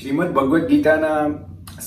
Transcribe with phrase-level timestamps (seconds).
[0.00, 1.28] શ્રીમદ ભગવદ્ ગીતાના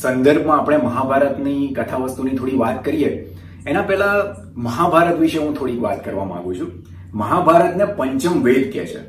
[0.02, 3.36] સંદર્ભમાં આપણે મહાભારતની કથા વસ્તુની થોડી વાત કરીએ.
[3.68, 6.72] એના પહેલા મહાભારત વિશે હું થોડીક વાત કરવા માંગુ છું.
[7.14, 9.00] મહાભારતને પંચમ વેદ કહે છે.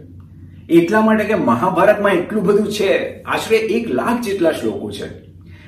[0.69, 5.05] એટલા માટે કે મહાભારતમાં એટલું બધું છે, આશરે એક લાખ જેટલા શ્લોકો છે.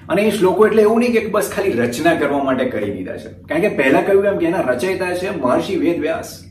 [0.08, 3.28] અને એ શ્લોકો એટલે એવું નહીં કે બસ ખાલી રચના કરવા માટે કરી દીધા છે.
[3.48, 6.44] કારણ કે પહેલા કહ્યું એમ કે એના રચયિતા છે મહર્ષિ વેદ વ્યાસ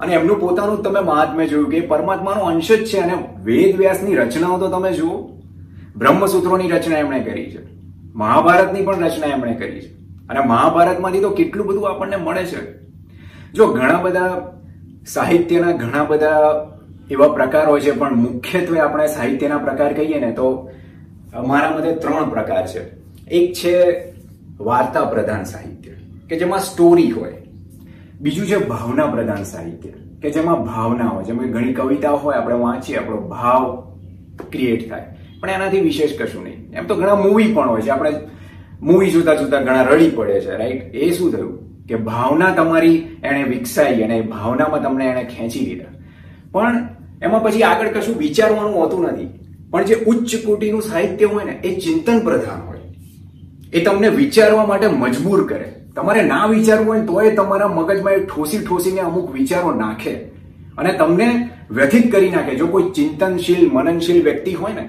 [0.00, 3.12] અને એમનું પોતાનું તમે મહાત્મ્ય જોયું કે પરમાત્માનો અંશ જ છે અને
[3.42, 5.37] વેદ વ્યાસની રચનાઓ તો તમે જુઓ.
[5.96, 7.60] બ્રહ્મસૂત્રોની રચના એમણે કરી છે.
[8.14, 9.92] મહાભારતની પણ રચના એમણે કરી છે.
[10.28, 12.78] અને મહાભારતમાંથી તો કેટલું બધું આપણને મળે છે.
[13.52, 14.52] જો ઘણા બધા
[15.06, 16.34] સાહિત્યના ઘણા બધા
[17.10, 20.70] એવા પ્રકાર છે, પણ મુખ્યત્વે આપણે સાહિત્યના પ્રકાર કહીએ ને તો
[21.46, 22.82] મારા મતે ત્રણ પ્રકાર છે.
[23.28, 23.74] એક છે
[24.60, 25.90] વાર્તા પ્રધાન સાહિત્ય,
[26.28, 27.34] કે જેમાં સ્ટોરી હોય.
[28.20, 29.90] બીજું છે ભાવના પ્રધાન સાહિત્ય,
[30.22, 31.24] કે જેમાં ભાવના હોય.
[31.24, 33.92] જેમ કે ઘણી કવિતા હોય, આપણે વાંચીએ, આપણો ભાવ
[34.52, 35.17] ક્રિએટ થાય.
[35.40, 36.72] પણ એનાથી વિશેષ કશું નહીં.
[36.72, 37.88] એમ તો ઘણા મૂવી પણ હોય છે.
[37.88, 38.12] આપણે
[38.82, 41.68] મૂવી જોતા જોતા ઘણા રડી પડે છે રાઈટ એ શું થયું?
[41.86, 45.84] કે ભાવના તમારી એને વિકસાઈ અને ભાવનામાં તમને એને ખેંચી લીધા.
[46.52, 46.88] પણ
[47.22, 49.38] એમાં પછી આગળ કશું વિચારવાનું હોતું નથી.
[49.70, 52.78] પણ જે ઉચ્ચ કોટીનું સાહિત્ય હોય ને, એ ચિંતન પ્રધાન હોય.
[53.72, 55.74] એ તમને વિચારવા માટે મજબૂર કરે.
[55.96, 60.10] તમારે ના વિચારવું હોય તોય તમારા મગજમાં એ ઠોસી ઠોસીને અમુક વિચારો નાખે.
[60.78, 62.54] અને તમને વ્યથિત કરી નાખે.
[62.54, 64.88] જો કોઈ ચિંતનશીલ, મનનશીલ વ્યક્તિ હોય ને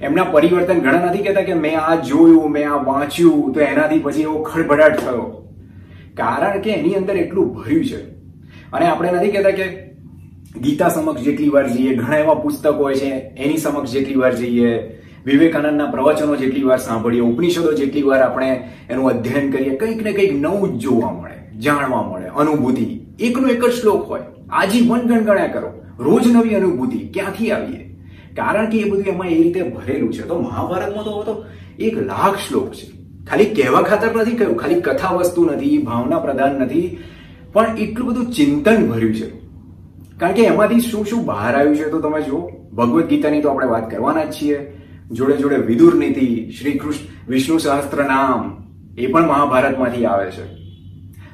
[0.00, 4.20] એમના પરિવર્તન ઘણા નથી કહેતા કે મેં આ જોયું, મેં આ વાંચ્યું, તો એનાથી પછી
[4.20, 5.42] એવો ખળભળાટ થયો.
[6.14, 8.10] કારણ કે એની અંદર એટલું ભર્યું છે.
[8.72, 9.86] અને આપણે નથી કહેતા કે
[10.60, 14.78] ગીતા સમક્ષ જેટલી વાર જઈએ, ઘણા એવા પુસ્તકો હોય છે, એની સમક્ષ જેટલી વાર જઈએ,
[15.24, 20.32] વિવેકાનંદના પ્રવચનો જેટલી વાર સાંભળીએ, ઉપનિષદો જેટલી વાર આપણે એનું અધ્યયન કરીએ, કંઈક ને કંઈક
[20.32, 23.00] નવું જ જોવા મળે, જાણવા મળે, અનુભૂતિ.
[23.20, 24.20] એકનો એક જ શ્લોક હોય.
[24.50, 25.82] આજીવન ગણગણ્યા કરો.
[25.98, 26.98] રોજ નવી અનુભૂતિ.
[26.98, 27.85] ક્યાંથી આવીએ?
[28.36, 30.22] કારણ કે એ બધું એમાં એ રીતે ભરેલું છે.
[30.22, 31.44] તો મહાભારતમાં તો
[31.78, 32.96] એક લાખ શ્લોક છે.
[33.26, 36.98] ખાલી કહેવા ખાતર નથી કહ્યું, ખાલી કથા વસ્તુ નથી, ભાવના પ્રધાન નથી,
[37.52, 39.28] પણ એટલું બધું ચિંતન ભર્યું છે.
[40.18, 43.66] કારણ કે એમાંથી શું શું બહાર આવ્યું છે તો તમે જુઓ, ભગવદ્ ગીતાની તો આપણે
[43.66, 44.72] વાત કરવાના જ છીએ.
[45.12, 48.66] જોડે જોડે વિદુર નીતિ, શ્રી કૃષ્ણ, વિષ્ણુ સહસ્ત્ર નામ,
[48.98, 50.44] એ પણ મહાભારતમાંથી આવે છે.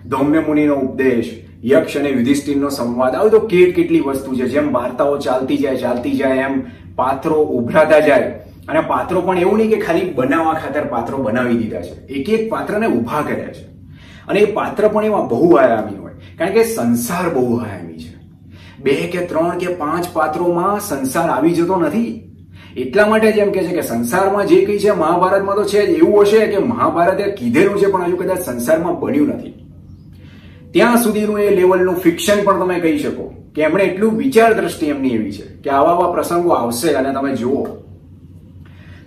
[0.08, 1.30] ધૌમ્ય મુનિનો ઉપદેશ,
[1.64, 4.48] યક્ષ અને યુધિષ્ઠિરનો સંવાદ, આવે તો કેટ કેટલી વસ્તુ છે.
[4.48, 6.62] જેમ વાર્તાઓ ચાલતી જાય ચાલતી જાય એમ
[6.96, 8.22] પાત્રો ઉભરાતા જાય.
[8.68, 12.06] અને પાત્રો પણ એવું નહીં કે ખાલી બનાવવા ખાતર પાત્રો બનાવી દીધા છે.
[12.06, 13.64] એક એક પાત્રને ઊભા કર્યા છે.
[14.28, 16.12] અને એ પાત્ર પણ એમાં બહુ આયામી હોય.
[16.38, 18.14] કારણ કે સંસાર બહુ આયામી છે.
[18.82, 22.28] બે કે ત્રણ કે પાંચ પાત્રોમાં સંસાર આવી જતો નથી.
[22.76, 25.90] એટલા માટે જ એમ કે છે કે સંસારમાં જે કંઈ છે, મહાભારતમાં તો છે જ.
[25.90, 29.61] એવું હશે કે મહાભારતે કીધેલું છે, પણ હજુ કદાચ સંસારમાં બન્યું નથી.
[30.72, 35.08] ત્યાં સુધીનું એ લેવલનું ફિક્શન પણ તમે કહી શકો કે એમણે એટલું વિચાર દ્રષ્ટિ એમની
[35.08, 37.66] એવી છે કે આવા આવા પ્રસંગો આવશે અને તમે જુઓ.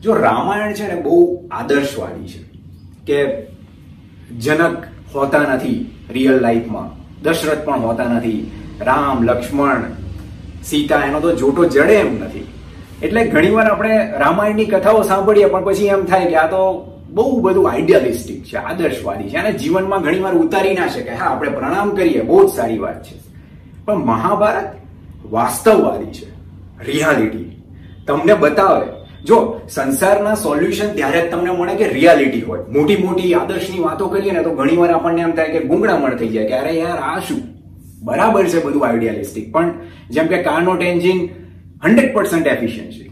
[0.01, 2.41] જો રામાયણ છે ને બહુ આદર્શવાદી છે
[3.05, 3.47] કે
[4.39, 4.83] જનક
[5.15, 6.89] હોતા નથી રિયલ લાઈફમાં
[7.23, 8.51] દશરથ પણ હોતા નથી,
[8.81, 9.81] રામ, લક્ષ્મણ,
[10.63, 12.47] સીતા એનો તો જોટો જડે એમ નથી.
[13.03, 16.61] એટલે ઘણીવાર આપણે રામાયણની કથાઓ સાંભળીએ પણ પછી એમ થાય કે આ તો
[17.15, 19.37] બહુ બધું આઈડિયાલિસ્ટિક છે, આદર્શવાદી છે.
[19.37, 23.15] અને જીવનમાં ઘણીવાર ઉતારી ના શકે હા, આપણે પ્રણામ કરીએ, બહુ જ સારી વાત છે.
[23.85, 24.75] પણ મહાભારત
[25.31, 26.27] વાસ્તવવાદી છે
[26.91, 27.61] રિયાલિટી
[28.07, 28.85] તમને બતાવે,
[29.23, 32.59] જો સંસારના સોલ્યુશન ત્યારે જ તમને મળે કે રિયાલિટી હોય.
[32.59, 36.47] મોટી મોટી આદર્શની વાતો કરીએ ને તો ઘણીવાર આપણને એમ થાય કે ગુંગળામણ થઈ જાય
[36.47, 37.41] કે અરે યાર, આ શું?
[38.03, 39.73] બરાબર છે બધું આઈડિયાલિસ્ટિક પણ
[40.09, 41.29] જેમ કે કારનો ટેન્જિંગ
[41.83, 43.11] હંડ્રેડ પર્સન્ટ એફિશિયન્સી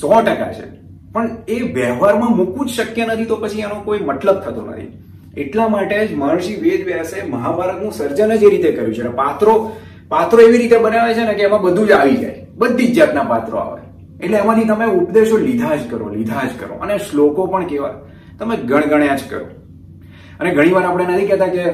[0.00, 0.77] સો ટકા છે.
[1.18, 5.04] પણ એ વ્યવહારમાં મૂકવું જ શક્ય નથી તો પછી એનો કોઈ મતલબ થતો નથી.
[5.36, 9.02] એટલા માટે જ મહર્ષિ વેદ વ્યાસે મહાભારતનું સર્જન જ એ રીતે કર્યું છે.
[9.02, 9.76] પાત્રો
[10.08, 12.46] પાત્રો એવી રીતે બનાવે છે ને કે એમાં બધું જ આવી જાય.
[12.56, 13.80] બધી જ જાતના પાત્રો આવે.
[14.24, 16.74] એટલે એમાંથી તમે ઉપદેશો લીધા જ કરો, લીધા જ કરો.
[16.74, 17.94] અને શ્લોકો પણ કેવા,
[18.38, 19.44] તમે ગણગણ્યા જ કરો.
[20.40, 21.64] અને ઘણીવાર આપણે નથી કહેતા કે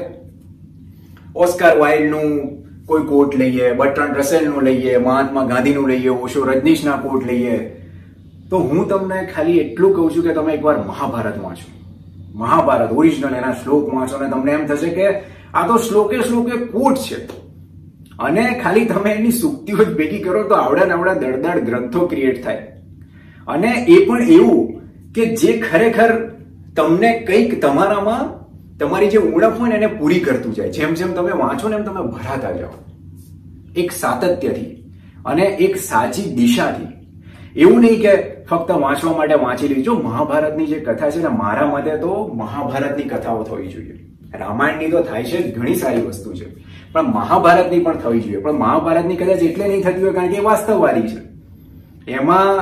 [1.35, 7.74] ઓસ્કાર વાઇલ્ડનું કોઈ કોટ લઈએ બર્ટ્રાન્ડ રસેલનું લઈએ, મહાત્મા ગાંધીનું લઈએ, ઓશો રજનીશના કોટ લઈએ
[8.49, 11.71] તો હું તમને ખાલી એટલું કહું છું કે તમે એકવાર મહાભારત વાંચો
[12.33, 15.07] મહાભારત ઓરિજિનલ એના શ્લોક વાંચો ને તમને એમ થશે કે
[15.53, 17.45] આ તો શ્લોકે શ્લોકે કોટ છે.
[18.19, 22.57] અને ખાલી તમે એની સુક્તિઓ જ ભેગી કરો તો આવડા નવડા દળદાળ ગ્રંથો ક્રિએટ થાય.
[23.47, 24.81] અને એ પણ એવું
[25.13, 26.29] કે જે ખરેખર
[26.75, 28.45] તમને કંઈક તમારામાં
[28.77, 30.69] તમારી જે ઉણપ હોય ને એને પૂરી કરતું જાય.
[30.69, 32.73] જેમ જેમ તમે વાંચો ને એમ તમે ભરાતા જાઓ.
[33.75, 34.93] એક સાતત્યથી
[35.25, 36.87] અને એક સાચી દિશાથી.
[37.55, 41.67] એવું નહીં કે ફક્ત વાંચવા માટે વાંચી લીધું જો મહાભારતની જે કથા છે ને, મારા
[41.67, 43.95] મતે તો મહાભારતની કથાઓ થવી જોઈએ.
[44.39, 46.45] રામાયણની તો થાય છે, ઘણી સારી વસ્તુ છે.
[46.93, 48.37] પણ મહાભારતની પણ થવી જોઈએ.
[48.37, 51.21] પણ મહાભારતની કદાચ એટલે નહીં થતી હોય કારણ કે એ વાસ્તવવાદી છે.
[52.11, 52.59] એમાં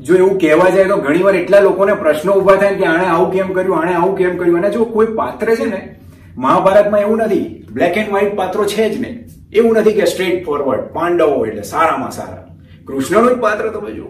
[0.00, 3.52] જો એવું કહેવા જાય તો ઘણીવાર એટલા લોકોને પ્રશ્નો ઊભા થાય કે આણે આવું કેમ
[3.52, 4.58] કર્યું, આણે આવું કેમ કર્યું.
[4.58, 5.96] અને જો કોઈ પાત્ર છે ને,
[6.36, 7.66] મહાભારતમાં એવું નથી.
[7.72, 9.24] બ્લેક એન્ડ વ્હાઈટ પાત્રો છે જ નહીં.
[9.52, 12.44] એવું નથી કે સ્ટ્રેટ ફોરવર્ડ પાંડવો એટલે સારામાં સારા.
[12.86, 14.06] કૃષ્ણનું જ પાત્ર તમે જુઓ.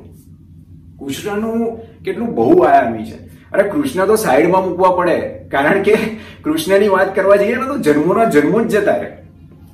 [1.01, 3.31] કૃષ્ણનું કેટલું બહુ આયામી છે.
[3.53, 5.21] અરે કૃષ્ણ તો સાઈડમાં મૂકવા પડે.
[5.51, 5.97] કારણ કે
[6.45, 9.11] કૃષ્ણની વાત કરવા જઈએ ને તો જન્મોના જન્મો જ જતા રહે.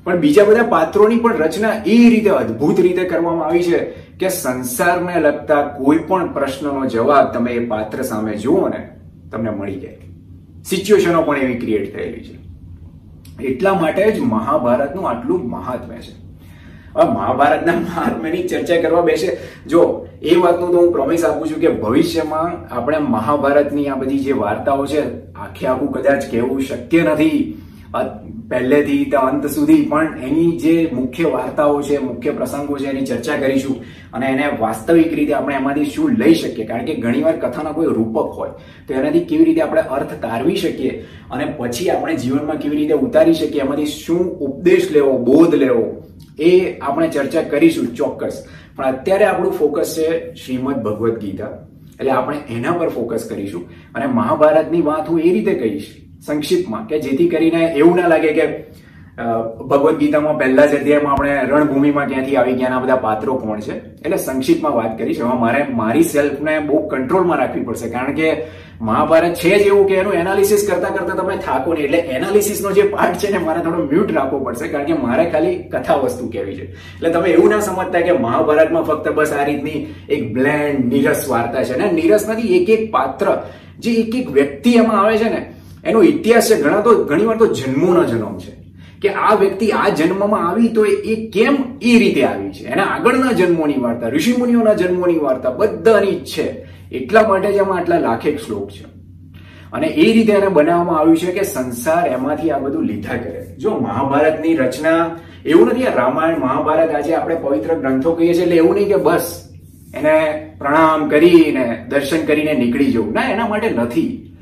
[0.04, 3.78] પણ બીજા બધા પાત્રોની પણ રચના એ રીતે અદ્ભુત રીતે કરવામાં આવી છે
[4.18, 8.88] કે સંસારને લગતા કોઈ પણ પ્રશ્નનો જવાબ તમે એ પાત્ર સામે જુઓ ને,
[9.32, 9.98] તમને મળી જાય.
[10.64, 12.46] સિચ્યુએશનો પણ એવી ક્રિએટ થયેલી છે.
[13.42, 16.25] એટલા માટે જ મહાભારતનું આટલું મહાત્મ્ય છે.
[17.04, 19.38] મહાભારતના મહાત્મ્યની ચર્ચા કરવા બેસે.
[19.66, 24.32] જો, એ વાતનું તો હું પ્રોમિસ આપું છું કે ભવિષ્યમાં આપણે મહાભારતની આ બધી જે
[24.32, 27.62] વાર્તાઓ છે, આખે આખું કદાચ કહેવું શક્ય નથી.
[28.50, 33.36] પહેલેથી તે અંત સુધી, પણ એની જે મુખ્ય વાર્તાઓ છે, મુખ્ય પ્રસંગો છે, એની ચર્ચા
[33.36, 33.76] કરીશું.
[34.12, 36.64] અને એને વાસ્તવિક રીતે આપણે એમાંથી શું લઈ શકીએ?
[36.64, 38.50] કારણ કે ઘણીવાર કથાના કોઈ રૂપક હોય.
[38.88, 41.06] તો એનાથી કેવી રીતે આપણે અર્થ તારવી શકીએ?
[41.30, 43.60] અને પછી આપણે જીવનમાં કેવી રીતે ઉતારી શકીએ?
[43.60, 46.02] એમાંથી શું ઉપદેશ લેવો, બોધ લેવો?
[46.40, 48.46] એ આપણે ચર્ચા કરીશું ચોક્કસ.
[48.76, 51.48] પણ અત્યારે આપણું ફોકસ છે શ્રીમદ ભગવદ્ ગીતા.
[52.00, 53.70] એટલે આપણે એના પર ફોકસ કરીશું.
[53.94, 55.86] અને મહાભારતની વાત હું એ રીતે કહીશ,
[56.26, 58.46] સંક્ષિપ્તમાં, કે જેથી કરીને એવું ના લાગે કે
[59.18, 63.76] ભગવદ્ ગીતામાં પહેલા જ અધ્યાયમાં આપણે રણભૂમિમાં ક્યાંથી આવી ગયા બધા પાત્રો કોણ છે?
[64.04, 67.88] એટલે સંક્ષિપ્તમાં વાત કરીશ હવે મારે મારી સેલ્ફને બહુ કંટ્રોલમાં રાખવી પડશે.
[67.88, 68.28] કારણ કે
[68.80, 71.84] મહાભારત છે જ એવું કે એનું એનાલિસિસ કરતા કરતા તમે થાકો નહીં.
[71.84, 75.56] એટલે એનાલિસિસનો જે પાર્ટ છે ને મારે થોડો મ્યુટ રાખવો પડશે, કારણ કે મારે ખાલી
[75.72, 76.66] કથા વસ્તુ કહેવી છે.
[76.96, 81.64] એટલે તમે એવું ના સમજતા કે મહાભારતમાં ફક્ત બસ આ રીતની એક બ્લેન્ડ નીરસ વાર્તા
[81.64, 81.76] છે.
[81.76, 83.32] ને નીરસ નથી એક એક પાત્ર,
[83.78, 85.40] જે એક એક વ્યક્તિ એમાં આવે છે ને,
[85.84, 86.62] એનો ઇતિહાસ છે.
[86.62, 88.65] ઘણા તો ઘણી વાર તો જન્મોનો જન્મ છે.
[89.06, 92.66] કે આ વ્યક્તિ આ જન્મમાં આવી તો એ કેમ એ રીતે આવી છે?
[92.66, 96.76] એના આગળના જન્મોની વાર્તા ઋષિમુનિઓના જન્મોની વાર્તા બધાની જ છે.
[96.92, 98.84] એટલા માટે જ એમાં આટલા લાખેક શ્લોક છે.
[99.72, 103.56] અને એ રીતે એને બનાવવામાં આવ્યું છે કે સંસાર એમાંથી આ બધું લીધા કરે.
[103.58, 105.10] જો મહાભારતની રચના,
[105.46, 109.48] એવું નથી રામાયણ, મહાભારત આજે આપણે પવિત્ર ગ્રંથો કહીએ છીએ એટલે એવું નહીં કે બસ,
[109.94, 113.12] એને પ્રણામ કરીને, દર્શન કરીને નીકળી જવું.
[113.12, 114.35] ના, એના માટે નથી.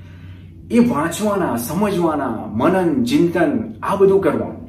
[0.70, 4.68] એ વાંચવાના, સમજવાના, મનન, ચિંતન, આ બધું કરવાનું.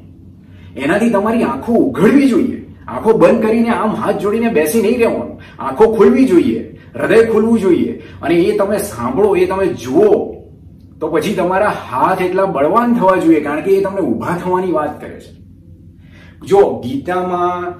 [0.76, 2.66] એનાથી તમારી આંખો ઉઘડવી જોઈએ.
[2.88, 5.40] આંખો બંધ કરીને આમ હાથ જોડીને બેસી નહીં રહેવાનું.
[5.58, 7.92] આંખો ખોલવી જોઈએ, હૃદય ખોલવું જોઈએ.
[8.22, 10.34] અને એ તમે સાંભળો, એ તમે જુઓ,
[11.00, 15.00] તો પછી તમારા હાથ એટલા બળવાન થવા જોઈએ, કારણ કે એ તમને ઊભા થવાની વાત
[15.00, 15.32] કરે છે.
[16.46, 17.74] જો ગીતામાં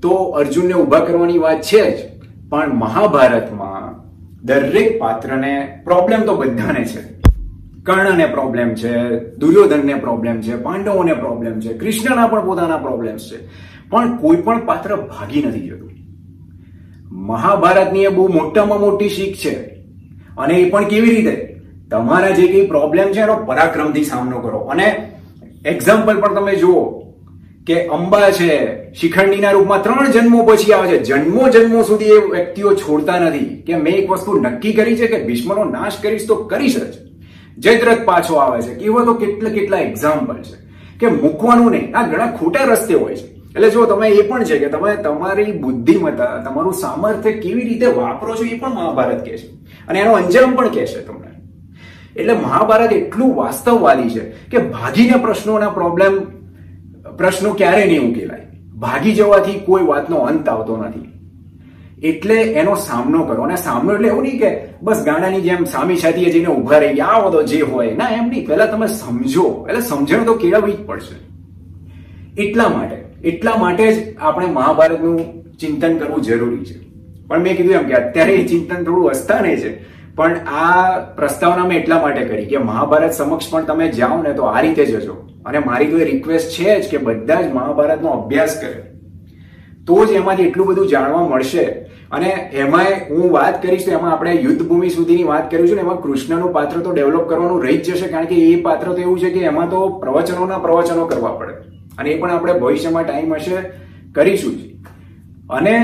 [0.00, 1.98] તો અર્જુનને ઊભા કરવાની વાત છે જ,
[2.50, 3.87] પણ મહાભારતમાં
[4.42, 7.18] દરેક પાત્રને પ્રોબ્લેમ તો બધાને છે.
[7.82, 13.48] કર્ણને પ્રોબ્લેમ છે, દુર્યોધનને પ્રોબ્લેમ છે, પાંડવોને પ્રોબ્લેમ છે, કૃષ્ણના પણ પોતાના પ્રોબ્લેમ્સ છે.
[13.90, 15.90] પણ કોઈ પણ પાત્ર ભાગી નથી જતું.
[17.10, 19.54] મહાભારતની એ બહુ મોટામાં મોટી શીખ છે.
[20.38, 21.60] અને એ પણ કેવી રીતે?
[21.90, 24.58] તમારા જે કઈ પ્રોબ્લેમ છે એનો પરાક્રમથી સામનો કરો.
[24.58, 25.12] અને
[25.64, 26.97] એક્ઝામ્પલ પણ તમે જુઓ.
[27.68, 28.78] કે અંબા છે.
[28.92, 31.02] શિખંડીના રૂપમાં ત્રણ જન્મો પછી આવે છે.
[31.02, 33.62] જન્મો જન્મો સુધી એ વ્યક્તિઓ છોડતા નથી.
[33.66, 36.94] કે મેં એક વસ્તુ નક્કી કરી છે કે ભીષ્મનો નાશ કરીશ તો કરીશ જ.
[37.58, 38.74] જયદ્રથ પાછો આવે છે.
[38.74, 40.68] કેવા તો કેટલા કેટલા એક્ઝામ્પલ છે.
[40.98, 41.96] કે મૂકવાનું નહીં.
[41.96, 43.26] આ ઘણા ખોટા રસ્તે હોય છે.
[43.26, 48.34] એટલે જો તમે એ પણ છે કે તમે તમારી બુદ્ધિમત્તા, તમારું સામર્થ્ય કેવી રીતે વાપરો
[48.34, 49.46] છો એ પણ મહાભારત કહે છે.
[49.88, 51.28] અને એનો અંજામ પણ કહે છે તમને.
[52.20, 56.37] એટલે મહાભારત એટલું વાસ્તવવાદી છે કે ભાગીને પ્રશ્નોના પ્રોબ્લેમ
[57.18, 58.46] પ્રશ્નો ક્યારે નહીં ઉકેલાય.
[58.78, 61.08] ભાગી જવાથી કોઈ વાતનો અંત આવતો નથી.
[62.02, 63.42] એટલે એનો સામનો કરો.
[63.42, 67.30] અને સામનો એટલે એવું નહીં કે બસ ગાડાની જેમ સામી છાતીએ જઈને ઊભા રહી આવો
[67.30, 67.94] તો જે હોય.
[67.94, 68.46] ના, એમ નહીં.
[68.46, 69.66] પહેલા તમે સમજો.
[69.68, 71.28] એટલે સમજણ તો કેળવવી જ પડશે.
[72.42, 72.96] એટલા માટે
[73.28, 76.80] એટલા માટે જ આપણે મહાભારતનું ચિંતન કરવું જરૂરી છે.
[77.26, 79.84] પણ મેં કીધું એમ કે અત્યારે એ ચિંતન થોડું અસ્થાને છે.
[80.14, 84.42] પણ આ પ્રસ્તાવના મેં એટલા માટે કરી કે મહાભારત સમક્ષ પણ તમે જાઓ ને તો
[84.42, 85.28] આ રીતે જજો.
[85.48, 88.82] અને મારી તો એ રિક્વેસ્ટ છે જ કે બધા જ મહાભારતનો અભ્યાસ કરે.
[89.86, 91.64] તો જ એમાંથી એટલું બધું જાણવા મળશે.
[92.10, 96.02] અને એમાં હું વાત કરીશ તો એમાં આપણે યુદ્ધ ભૂમિ સુધીની વાત કરીશું ને એમાં
[96.02, 99.30] કૃષ્ણનું પાત્ર તો ડેવલપ કરવાનું રહી જ જશે કારણ કે એ પાત્ર તો એવું છે
[99.30, 101.52] કે એમાં તો પ્રવચનોના પ્રવચનો કરવા પડે.
[101.98, 103.56] અને એ પણ આપણે ભવિષ્યમાં ટાઈમ હશે
[104.12, 104.60] કરીશું જ.
[105.50, 105.74] અને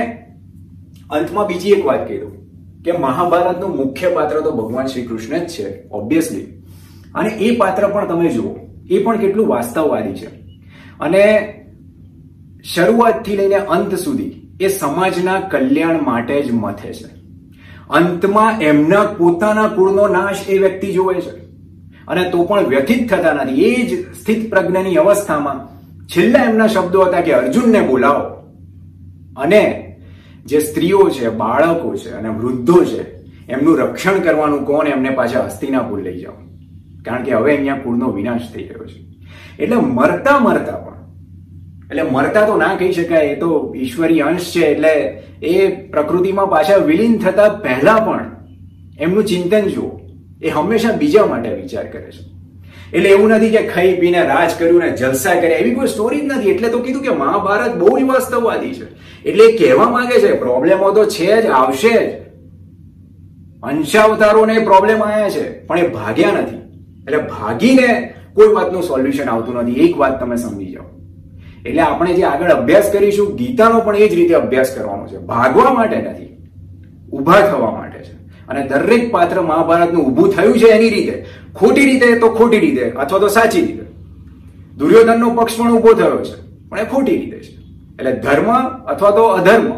[1.10, 2.34] અંતમાં બીજી એક વાત કહી દઉં
[2.82, 6.42] કે મહાભારતનું મુખ્ય પાત્ર તો ભગવાન શ્રી કૃષ્ણ જ છે ઓબ્વિયસલી
[7.14, 8.63] અને એ પાત્ર પણ તમે જુઓ.
[8.90, 10.26] એ પણ કેટલું વાસ્તવવાદી છે.
[11.00, 11.54] અને
[12.74, 17.14] શરૂઆતથી લઈને અંત સુધી એ સમાજના કલ્યાણ માટે જ મથે છે.
[17.90, 21.44] અંતમાં એમના પોતાના કુળનો નાશ એ વ્યક્તિ જોવે છે.
[22.08, 23.62] અને તો પણ વ્યથિત થતા નથી.
[23.62, 25.74] એ જ સ્થિત પ્રજ્ઞની અવસ્થામાં
[26.06, 28.34] છેલ્લા એમના શબ્દો હતા કે અર્જુનને બોલાવો.
[29.36, 29.90] અને
[30.46, 33.16] જે સ્ત્રીઓ છે, બાળકો છે અને વૃદ્ધો છે,
[33.48, 34.86] એમનું રક્ષણ કરવાનું કોણ?
[34.86, 36.43] એમને પાછા હસ્તિનાપુર લઈ જાઓ.
[37.04, 38.98] કારણ કે હવે અહીંયા કુળનો વિનાશ થઈ રહ્યો છે.
[39.58, 41.00] એટલે મરતા મરતા પણ,
[41.90, 44.92] એટલે મરતા તો ના કહી શકાય, એ તો ઈશ્વરી અંશ છે, એટલે
[45.42, 48.30] એ પ્રકૃતિમાં પાછા વિલીન થતા પહેલા પણ
[48.98, 49.90] એમનું ચિંતન જુઓ,
[50.42, 52.24] એ હંમેશા બીજા માટે વિચાર કરે છે.
[52.92, 56.24] એટલે એવું નથી કે ખાઈ પીને રાજ કર્યું ને જલસા કર્યા, એવી કોઈ સ્ટોરી જ
[56.24, 56.50] નથી.
[56.50, 58.86] એટલે તો કીધું કે મહાભારત બહુ જ વાસ્તવવાદી છે.
[59.24, 62.12] એટલે કહેવા માંગે છે પ્રોબ્લેમો તો છે જ, આવશે જ.
[63.62, 66.63] અંશાવતારોને પ્રોબ્લેમ આવ્યા છે, પણ એ ભાગ્યા નથી.
[67.06, 69.72] એટલે ભાગીને કોઈ વાતનું સોલ્યુશન આવતું નથી.
[69.72, 70.84] એક વાત તમે સમજી જાઓ.
[71.66, 75.18] એટલે આપણે જે આગળ અભ્યાસ કરીશું, ગીતાનો પણ એ જ રીતે અભ્યાસ કરવાનો છે.
[75.18, 76.28] ભાગવા માટે નથી.
[77.12, 78.12] ઊભા થવા માટે છે.
[78.48, 81.24] અને દરેક પાત્ર મહાભારતનું ઊભું થયું છે એની રીતે.
[81.54, 83.84] ખોટી રીતે તો ખોટી રીતે, અથવા તો સાચી રીતે.
[84.76, 87.52] દુર્યોધનનો પક્ષ પણ ઊભો થયો છે, પણ એ ખોટી રીતે છે.
[87.98, 88.52] એટલે ધર્મ
[88.86, 89.72] અથવા તો અધર્મ.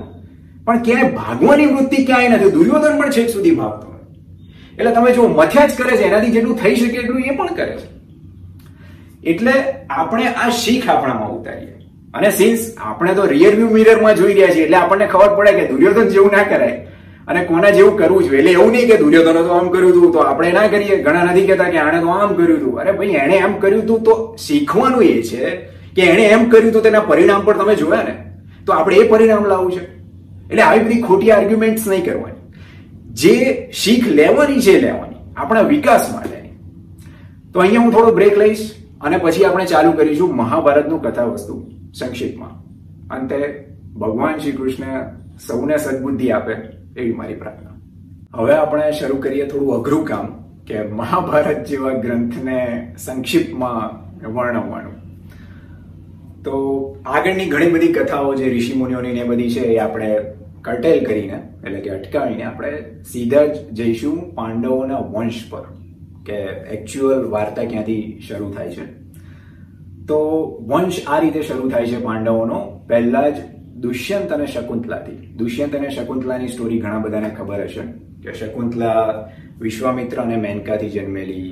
[0.65, 2.51] પણ ક્યાંય ભાગવાની વૃત્તિ ક્યાંય નથી.
[2.51, 3.96] દુર્યોધન પણ છેક સુધી ભાગતો
[4.79, 7.77] એટલે તમે જો મથ્યા જ કરે છે, એનાથી જેટલું થઈ શકે એટલું એ પણ કરે
[7.77, 7.89] છે.
[9.25, 9.53] એટલે
[9.91, 11.73] આપણે આ શીખ આપણામાં ઉતારીએ.
[12.15, 15.67] અને સિન્સ આપણે તો રિયર વ્યૂ મિરરમાં જોઈ રહ્યા છીએ, એટલે આપણને ખબર પડે કે
[15.73, 16.77] દુર્યોધન જેવું ના કરાય.
[17.29, 18.39] અને કોના જેવું કરવું જોઈએ?
[18.39, 21.03] એટલે એવું નહીં કે દુર્યોધનો તો આમ કર્યું હતું તો આપણે ના કરીએ.
[21.03, 24.03] ઘણા નથી કહેતા કે આણે તો આમ કર્યું હતું અરે ભાઈ, એણે એમ કર્યું હતું
[24.03, 25.51] તો શીખવાનું એ છે
[25.97, 28.15] કે એણે એમ કર્યું હતું તેના પરિણામ પર તમે જોયા ને,
[28.67, 29.85] તો આપણે એ પરિણામ લાવવું છે.
[30.51, 32.36] એટલે આવી બધી ખોટી આર્ગ્યુમેન્ટ્સ નહીં કરવાની.
[33.17, 33.35] જે
[33.83, 36.55] શીખ લેવાની છે લેવાની, આપણા વિકાસ માટેની
[37.53, 38.65] તો અહીંયા હું થોડો બ્રેક લઈશ
[39.01, 41.55] અને પછી આપણે ચાલુ કરીશું મહાભારતનું કથા વસ્તુ
[41.99, 42.55] સંક્ષિપ્તમાં.
[43.11, 43.39] અંતે
[44.01, 44.95] ભગવાન શ્રી કૃષ્ણ
[45.47, 46.55] સૌને સદબુદ્ધિ આપે
[46.97, 47.75] એવી મારી પ્રાર્થના.
[48.35, 50.29] હવે આપણે શરૂ કરીએ થોડું અઘરું કામ
[50.69, 52.61] કે મહાભારત જેવા ગ્રંથને
[52.99, 53.85] સંક્ષિપ્તમાં
[54.35, 54.97] વર્ણવવાનું.
[56.45, 56.55] તો
[57.07, 60.11] આગળની ઘણી બધી કથાઓ જે ઋષિ મુનિઓની ને બધી છે એ આપણે
[60.67, 62.71] કટેલ કરીને, એટલે કે અટકાવીને આપણે
[63.11, 65.67] સીધા જ જઈશું પાંડવોના વંશ પર,
[66.27, 66.39] કે
[66.77, 68.87] એકચ્યુઅલ વાર્તા ક્યાંથી શરૂ થાય છે.
[70.09, 70.19] તો
[70.69, 72.59] વંશ આ રીતે શરૂ થાય છે પાંડવોનો.
[72.89, 73.37] પહેલા જ
[73.77, 75.21] દુષ્યંત અને શકુંતલાથી.
[75.37, 77.85] દુષ્યંત અને શકુંતલાની સ્ટોરી ઘણા બધાને ખબર હશે,
[78.23, 79.03] કે શકુંતલા
[79.61, 81.51] વિશ્વામિત્ર અને મેનકાથી જન્મેલી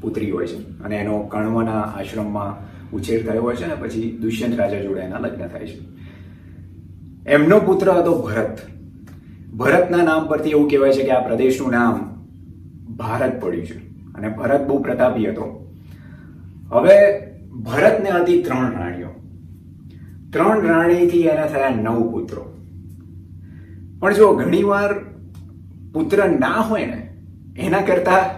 [0.00, 2.52] પુત્રી હોય છે, અને એનો કણવના આશ્રમમાં
[2.92, 5.78] ઉછેર થયો હોય છે ને પછી દુષ્યંત રાજા જોડે એના લગ્ન થાય છે.
[7.28, 8.58] એમનો પુત્ર હતો ભરત.
[9.54, 12.24] ભરતના નામ પરથી એવું કહેવાય છે કે આ પ્રદેશનું નામ
[12.96, 13.78] ભારત પડ્યું છે.
[14.14, 15.74] અને ભરત બહુ પ્રતાપી હતો.
[16.70, 17.20] હવે
[17.52, 19.08] ભરતને હતી ત્રણ રાણીઓ.
[20.32, 22.56] ત્રણ રાણીથી એના થયા નવ પુત્રો.
[24.00, 24.94] પણ જો ઘણીવાર
[25.92, 27.14] પુત્ર ના હોય ને,
[27.58, 28.30] એના કરતા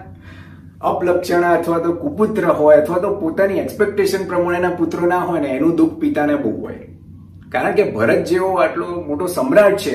[0.81, 5.77] અપલક્ષણા અથવા તો કુપુત્ર હોય અથવા તો પોતાની એક્સપેક્ટેશન પ્રમાણેના પુત્રો ના હોય ને, એનું
[5.77, 6.90] દુઃખ પિતાને બહુ હોય.
[7.53, 9.95] કારણ કે ભરત જેવો આટલો મોટો સમ્રાટ છે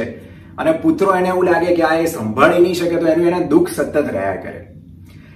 [0.58, 3.70] અને પુત્રો એને એવું લાગે કે આ એ સંભાળી નહીં શકે, તો એનું એને દુઃખ
[3.70, 4.60] સતત રહ્યા કરે.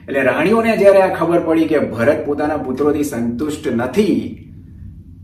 [0.07, 4.19] એટલે રાણીઓને જ્યારે આ ખબર પડી કે ભરત પોતાના પુત્રોથી સંતુષ્ટ નથી,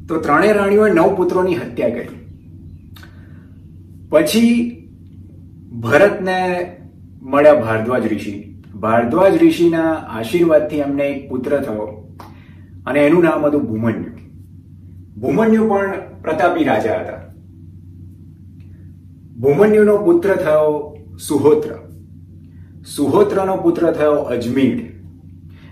[0.07, 2.19] તો ત્રણેય રાણીઓએ નવ પુત્રોની હત્યા કરી.
[4.11, 4.55] પછી
[5.83, 6.39] ભરતને
[7.21, 8.35] મળ્યા ભારદ્વાજ ઋષિ.
[8.83, 11.87] ભારદ્વાજ ઋષિના આશીર્વાદથી એમને એક પુત્ર થયો
[12.85, 14.13] અને એનું નામ હતું ભૂમન્યુ.
[15.17, 17.22] ભૂમન્યુ પણ પ્રતાપી રાજા હતા.
[19.39, 21.69] ભૂમન્યુનો પુત્ર થયો સુહોત્ર.
[22.95, 24.79] સુહોત્રનો પુત્ર થયો અજમીર.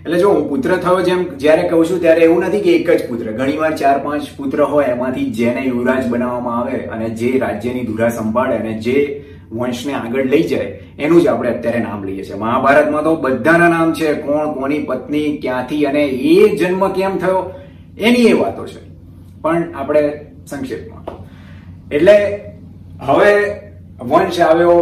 [0.06, 3.08] એટલે જો હું પુત્ર થયો જેમ જ્યારે કહું છું ત્યારે એવું નથી કે એક જ
[3.08, 3.32] પુત્ર.
[3.32, 8.56] ઘણીવાર ચાર પાંચ પુત્ર હોય એમાંથી જેને યુવરાજ બનાવવામાં આવે અને જે રાજ્યની ધુરા સંભાળે
[8.56, 12.34] અને જે વંશને આગળ લઈ જાય, એનું જ આપણે અત્યારે નામ લઈએ છીએ.
[12.34, 17.50] મહાભારતમાં તો બધાના નામ છે કોણ, કોની પત્ની, ક્યાંથી અને એ જન્મ કેમ થયો,
[17.98, 18.83] એની એ વાતો છે.
[19.44, 21.04] પણ આપણે સંક્ષેપમાં
[21.90, 22.44] એટલે
[23.00, 23.32] હવે
[24.00, 24.76] વંશ આવ્યો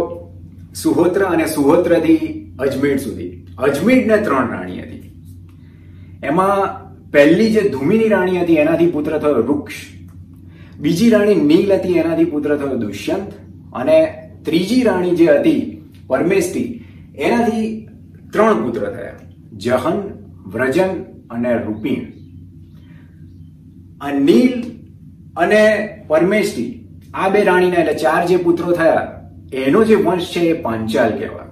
[0.75, 2.17] સુહોત્ર અને સુહોત્રથી
[2.59, 3.47] અજમેર સુધી.
[3.57, 5.11] અજમેરને ત્રણ રાણી હતી.
[6.23, 9.73] એમાં પહેલી જે ધુમિની રાણી હતી, એનાથી પુત્ર થયો વૃક્ષ.
[10.79, 13.31] બીજી રાણી નીલ હતી, એનાથી પુત્ર થયો દુષ્યંત.
[13.73, 17.87] અને ત્રીજી રાણી જે હતી પરમેષ્ટી એનાથી
[18.33, 19.13] ત્રણ પુત્ર થયા.
[19.53, 19.97] જહન,
[20.47, 20.89] વ્રજન
[21.29, 22.22] અને રૂપિણ.
[24.03, 24.53] આ નીલ
[25.37, 25.61] અને
[26.07, 26.71] પરમેષ્ટી
[27.13, 29.07] આ બે રાણીના, એટલે ચાર જે પુત્રો થયા,
[29.53, 31.49] એનો જે વંશ છે એ પાંચાલ કહેવાય.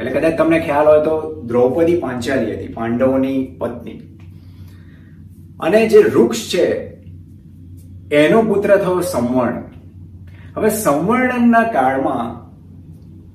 [0.00, 4.00] એટલે કદાચ તમને ખ્યાલ હોય તો દ્રૌપદી પાંચાલી હતી, પાંડવોની પત્ની.
[5.60, 6.66] અને જે વૃક્ષ છે,
[8.12, 9.62] એનો પુત્ર થયો સંવર્ણ.
[10.56, 12.26] હવે સંવર્ણનના કાળમાં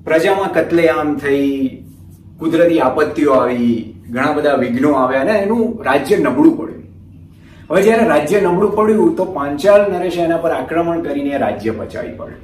[0.04, 1.84] પ્રજામાં કતલેઆમ થઈ,
[2.38, 6.81] કુદરતી આપત્તિઓ આવી, ઘણા બધા વિઘ્નો આવ્યા, અને એનું રાજ્ય નબળું પડ્યું.
[7.72, 12.42] હવે જ્યારે રાજ્ય નબળું પડ્યું તો પાંચાલ નરેશ એના પર આક્રમણ કરીને રાજ્ય બચાવી પડ્યું.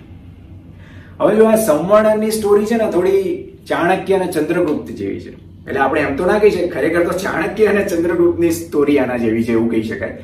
[1.21, 5.31] હવે જો આ સંવર્ણનની સ્ટોરી છે ને, થોડી ચાણક્ય અને ચંદ્રગુપ્ત જેવી છે.
[5.69, 9.45] એટલે આપણે એમ તો ના કહી શકીએ, ખરેખર તો ચાણક્ય અને ચંદ્રગુપ્તની સ્ટોરી આના જેવી
[9.45, 10.19] છે એવું કહી શકાય.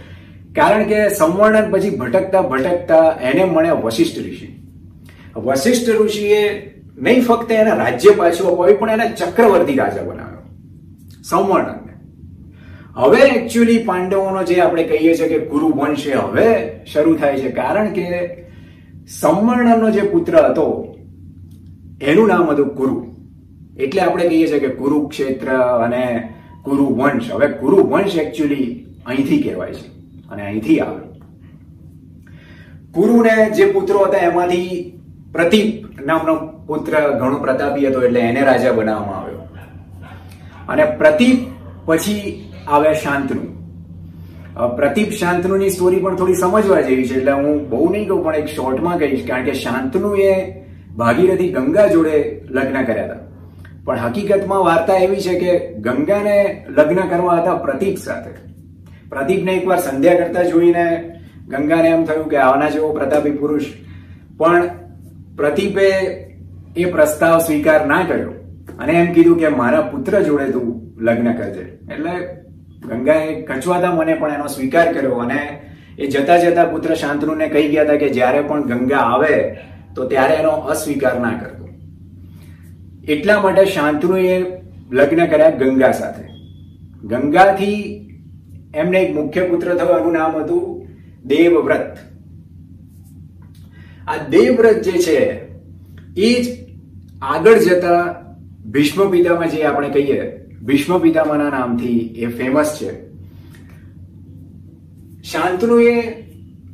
[0.54, 4.48] કારણ કે સંવર્ણન પછી ભટકતા ભટકતા એને મળ્યા વશિષ્ઠ ઋષિ.
[5.36, 10.42] વશિષ્ઠ ઋષિએ નહીં ફક્ત એના રાજ્ય પાછું અપાવ્યું, પણ એને ચક્રવર્તી રાજા બનાવ્યો.
[11.24, 11.93] સંવર્ણનને.
[12.96, 16.48] હવે એકચ્યુઅલી પાંડવોનો જે આપણે કહીએ છીએ કે ગુરુ વંશ એ હવે
[16.92, 17.50] શરૂ થાય છે.
[17.50, 18.06] કારણ કે
[19.20, 20.96] સંવર્ણનો જે પુત્ર હતો,
[22.02, 22.96] એનું નામ હતું ગુરુ.
[23.78, 25.50] એટલે આપણે કહીએ છીએ કે કુરુક્ષેત્ર
[25.84, 26.28] અને
[26.64, 27.30] ગુરુ વંશ.
[27.30, 29.86] હવે ગુરુ વંશ એકચ્યુઅલી અહીંથી કહેવાય છે
[30.28, 31.02] અને અહીંથી આવે.
[32.92, 34.92] ગુરુને જે પુત્રો હતા, એમાંથી
[35.32, 36.34] પ્રતિપ નામનો
[36.66, 39.38] પુત્ર ઘણો પ્રતાપી હતો, એટલે એને રાજા બનાવવામાં આવ્યો.
[40.68, 41.38] અને પ્રતિપ
[41.84, 43.44] પછી આવે શાંતનુ.
[44.76, 48.48] પ્રતિપ શાંતનુની સ્ટોરી પણ થોડી સમજવા જેવી છે, એટલે હું બહુ નહીં કહું, પણ એક
[48.48, 50.32] શોર્ટમાં કહીશ, કારણ કે શાંતનુ એ
[50.96, 53.20] ભાગીરથી ગંગા જોડે લગ્ન કર્યા હતા.
[53.84, 58.30] પણ હકીકતમાં વાર્તા એવી છે કે ગંગાને લગ્ન કરવા હતા પ્રતિક સાથે.
[59.10, 60.86] પ્રતિકને એકવાર સંધ્યા કરતા જોઈને
[61.48, 63.66] ગંગાને એમ થયું કે આવાના જેવો પ્રતાપી પુરુષ.
[64.38, 64.62] પણ
[65.36, 65.86] પ્રતિપે
[66.76, 68.32] એ પ્રસ્તાવ સ્વીકાર ના કર્યો
[68.78, 71.64] અને એમ કીધું કે મારા પુત્ર જોડે તું લગ્ન કરજે.
[71.92, 72.43] એટલે
[72.88, 75.60] ગંગાએ કચવાતા મને પણ એનો સ્વીકાર કર્યો અને
[75.98, 79.56] એ જતા જતા પુત્ર શાંતનુને કહી ગયા હતા કે જ્યારે પણ ગંગા આવે
[79.94, 81.68] તો ત્યારે એનો અસ્વીકાર ના કરતો.
[83.08, 84.42] એટલા માટે શાંતનુએ
[84.92, 86.24] લગ્ન કર્યા ગંગા સાથે.
[87.04, 88.00] ગંગાથી
[88.74, 90.86] એમને એક મુખ્ય પુત્ર થયો એનું નામ હતું
[91.24, 91.98] દેવવ્રત.
[94.08, 95.48] આ દેવવ્રત જે છે,
[96.16, 96.46] એ જ
[97.22, 98.14] આગળ જતા
[98.70, 102.90] ભીષ્મ પિતામાં જે આપણે કહીએ ભીષ્મ પિતામાના નામથી એ ફેમસ છે.
[105.22, 106.24] શાંતનુએ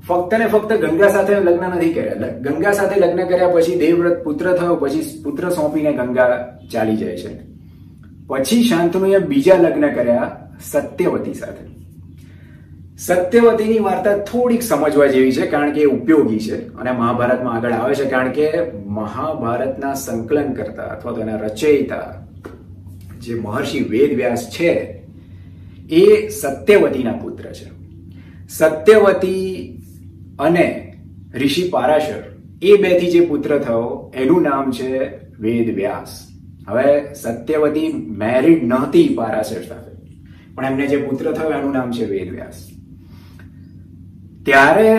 [0.08, 2.28] ફક્ત ને ફક્ત ગંગા સાથે લગ્ન નથી કર્યા.
[2.28, 7.40] ગંગા સાથે લગ્ન કર્યા પછી દેવવ્રત પુત્ર થયો, પછી પુત્ર સોંપીને ગંગા ચાલી જાય છે.
[8.26, 11.70] પછી શાંતનુએ બીજા લગ્ન કર્યા સત્યવતી સાથે.
[12.98, 17.94] સત્યવતીની વાર્તા થોડીક સમજવા જેવી છે, કારણ કે એ ઉપયોગી છે અને મહાભારતમાં આગળ આવે
[17.94, 18.52] છે, કારણ કે
[18.86, 22.29] મહાભારતના સંકલન કરતા અથવા તો એના રચયિતા
[23.24, 24.72] જે મહર્ષિ વેદવ્યાસ છે,
[25.90, 27.68] એ સત્યવતીના પુત્ર છે.
[28.48, 29.76] સત્યવતી
[30.38, 30.66] અને
[31.34, 32.22] ઋષિ પારાશર
[32.62, 34.88] એ બેથી જે પુત્ર થયો, એનું નામ છે
[35.40, 36.12] વેદવ્યાસ.
[36.68, 37.88] હવે સત્યવતી
[38.22, 39.92] મેરિડ નહોતી પારાશર સાથે,
[40.54, 42.58] પણ એમને જે પુત્ર થયો, એનું નામ છે વેદવ્યાસ.
[44.46, 44.90] ત્યારે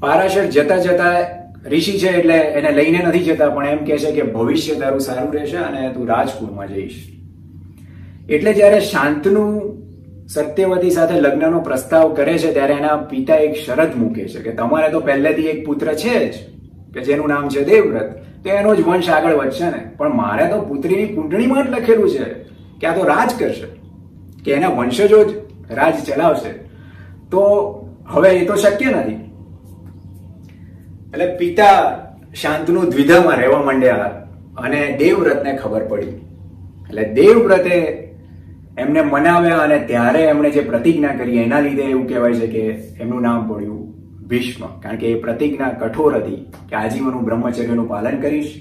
[0.00, 1.16] પારાશર જતા જતા
[1.66, 5.32] ઋષિ છે એટલે એને લઈને નથી જતા, પણ એમ કે છે કે ભવિષ્ય તારું સારું
[5.32, 6.98] રહેશે અને તું રાજકુળમાં જઈશ.
[8.28, 9.42] એટલે જ્યારે શાંતનુ
[10.34, 14.88] સત્યવતી સાથે લગ્નનો પ્રસ્તાવ કરે છે, ત્યારે એના પિતા એક શરત મૂકે છે કે તમારે
[14.90, 16.34] તો પહેલેથી એક પુત્ર છે જ,
[16.92, 18.10] કે જેનું નામ છે દેવવ્રત.
[18.42, 19.80] તો એનો જ વંશ આગળ વધશે ને.
[19.98, 22.26] પણ મારે તો પુત્રીની કુંડળીમાં જ લખેલું છે
[22.80, 23.68] કે આ તો રાજ કરશે,
[24.44, 25.30] કે એના વંશજો જ
[25.70, 26.52] રાજ ચલાવશે.
[27.30, 27.42] તો
[28.14, 29.20] હવે એ તો શક્ય નથી.
[31.12, 31.78] એટલે પિતા
[32.34, 34.10] શાંતનુ દ્વિધામાં રહેવા માંડ્યા
[34.64, 36.16] અને દેવવ્રતને ખબર પડી.
[36.88, 37.76] એટલે દેવવ્રતે
[38.76, 42.62] એમને મનાવ્યા અને ત્યારે એમણે જે પ્રતિજ્ઞા કરી, એના લીધે એવું કહેવાય છે કે
[43.02, 43.82] એમનું નામ પડ્યું
[44.28, 44.64] ભીષ્મ.
[44.82, 48.52] કારણ કે એ પ્રતિજ્ઞા કઠોર હતી કે આજીવન હું બ્રહ્મચર્યનું પાલન કરીશ.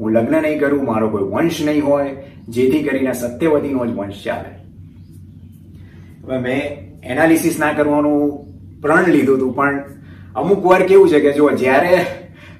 [0.00, 2.10] હું લગ્ન નહીં કરું, મારો કોઈ વંશ નહીં હોય,
[2.48, 4.50] જેથી કરીને સત્યવતીનો જ વંશ ચાલે.
[6.24, 6.62] હવે મેં
[7.02, 8.32] એનાલિસિસ ના કરવાનું
[8.82, 9.80] પ્રણ લીધું હતું, પણ
[10.34, 12.02] અમુક વાર કેવું છે કે જો જ્યારે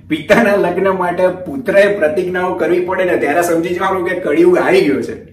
[0.08, 5.02] પિતાના લગ્ન માટે પુત્રએ પ્રતિજ્ઞાઓ કરવી પડે ને, ત્યારે સમજી જવાનું કે કળિયુગ આવી ગયો
[5.02, 5.31] છે.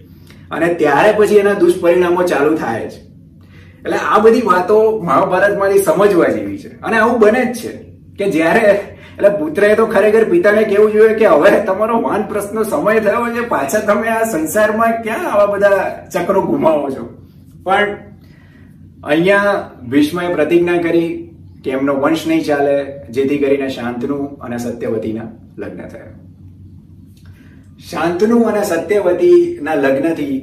[0.50, 3.00] અને ત્યારે પછી એના દુષ્પરિણામો ચાલુ થાય છે.
[3.80, 6.80] એટલે આ બધી વાતો મહાભારતમાંથી સમજવા જેવી છે.
[6.80, 7.72] અને આવું બને જ છે
[8.18, 8.70] કે જ્યારે,
[9.16, 13.48] એટલે પુત્રએ તો ખરેખર પિતાને કેવું જોઈએ કે હવે તમારો વાન પ્રશ્નો સમય થયો છે,
[13.48, 17.04] પાછા તમે આ સંસારમાં ક્યાં આવા બધા ચક્રો ગુમાવો છો?
[17.62, 17.96] પણ
[19.04, 21.10] અહીંયા ભીષ્મએ પ્રતિજ્ઞા કરી
[21.64, 22.76] કે એમનો વંશ નહીં ચાલે,
[23.10, 26.09] જેથી કરીને શાંતનુ અને સત્યવતીના લગ્ન થયા.
[27.88, 30.34] શાંતનુ અને સત્યવતીના લગ્નથી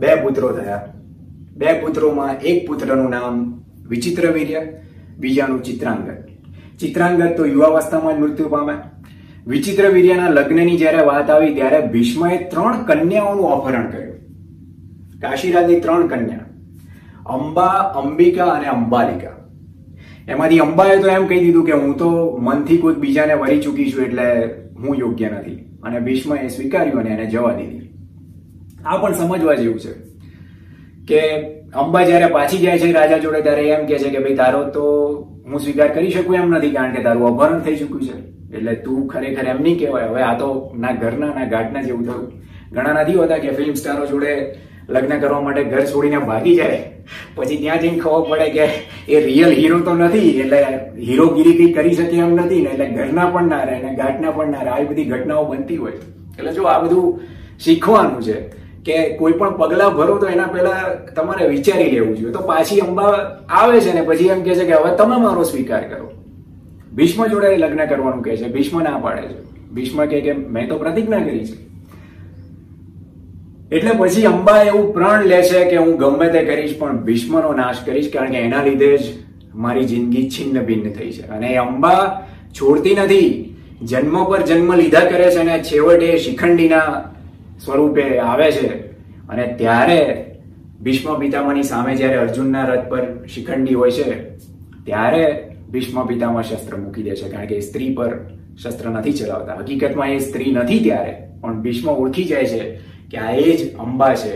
[0.00, 0.82] બે પુત્રો થયા.
[1.60, 3.36] બે પુત્રોમાં એક પુત્રનું નામ
[3.90, 4.60] વિચિત્ર વીર્ય,
[5.20, 6.20] બીજાનું ચિત્રાંગત
[6.80, 8.84] ચિત્રાંગત તો યુવાવસ્થામાં જ મૃત્યુ પામ્યા.
[9.46, 14.18] વિચિત્ર વીર્યના લગ્નની જ્યારે વાત આવી ત્યારે ભીષ્મએ ત્રણ કન્યાઓનું અપહરણ કર્યું.
[15.22, 16.46] કાશીરાજની ત્રણ કન્યા,
[17.36, 19.36] અંબા, અંબિકા અને અંબાલિકા.
[20.28, 22.12] એમાંથી અંબાએ તો એમ કહી દીધું કે હું તો
[22.46, 24.26] મનથી કોઈક બીજાને વરી ચૂકી છું એટલે
[24.80, 25.59] હું યોગ્ય નથી.
[25.82, 27.86] અને ભીષ્મએ સ્વીકાર્યું અને એને જવા દીધી.
[28.86, 29.92] આ પણ સમજવા જેવું છે
[31.08, 31.20] કે
[31.82, 34.84] અંબા જ્યારે પાછી જાય છે રાજા જોડે ત્યારે એમ કે છે કે ભાઈ, તારો તો
[35.46, 38.16] હું સ્વીકાર કરી શકું એમ નથી, કારણ કે તારું અપહરણ થઈ ચૂક્યું છે.
[38.56, 40.08] એટલે તું ખરેખર એમ નહીં કહેવાય.
[40.10, 42.28] હવે આ તો ના ઘરના, ના ઘાટના જેવું થયું.
[42.72, 44.32] ઘણા નથી હોતા કે ફિલ્મ સ્ટારો જોડે
[44.90, 46.78] લગ્ન કરવા માટે ઘર છોડીને ભાગી જાય.
[47.36, 48.64] પછી ત્યાં જઈને ખબર પડે કે
[49.08, 50.58] એ રિયલ હીરો તો નથી, એટલે
[51.08, 54.50] હીરોગીરી કઈ કરી શકે એમ નથી, ને એટલે ઘરના પણ ના રહે, ને ઘાટના પણ
[54.50, 54.70] ના રહે.
[54.70, 55.92] આવી બધી ઘટનાઓ બનતી હોય
[56.38, 57.20] એટલે જો આ બધું
[57.60, 58.36] શીખવાનું છે
[58.84, 60.82] કે કોઈ પણ પગલા ભરો તો એના પહેલા
[61.16, 62.32] તમારે વિચારી લેવું જોઈએ.
[62.32, 63.12] તો પાછી અંબા
[63.48, 66.12] આવે છે ને પછી એમ કે છે કે હવે તમે મારો સ્વીકાર કરો.
[66.94, 68.52] ભીષ્મ જોડે લગ્ન કરવાનું કહે છે.
[68.52, 69.42] ભીષ્મ ના પાડે છે.
[69.74, 71.69] ભીષ્મ કહે કે મેં તો પ્રતિજ્ઞા કરી છે.
[73.72, 77.76] એટલે પછી અંબા એવું પ્રણ લે છે કે હું ગમે તે કરીશ, પણ ભીષ્મનો નાશ
[77.86, 79.00] કરીશ, કારણ કે એના લીધે જ
[79.54, 81.28] મારી જિંદગી છિન્ન ભિન્ન થઈ છે.
[81.28, 82.26] અને અંબા
[82.60, 83.56] છોડતી નથી.
[83.82, 87.14] જન્મ પર જન્મ લીધા કરે છે અને છેવટે શિખંડીના
[87.64, 88.68] સ્વરૂપે આવે છે.
[89.28, 90.26] અને ત્યારે
[90.82, 94.20] ભીષ્મ પિતામાની સામે જ્યારે અર્જુનના રથ પર શિખંડી હોય છે,
[94.84, 98.10] ત્યારે ભીષ્મ પિતામાં શસ્ત્ર મૂકી દે છે, કારણ કે સ્ત્રી પર
[98.62, 99.54] શસ્ત્ર નથી ચલાવતા.
[99.54, 104.14] હકીકતમાં એ સ્ત્રી નથી ત્યારે, પણ ભીષ્મ ઓળખી જાય છે કે આ એ જ અંબા
[104.22, 104.32] છે,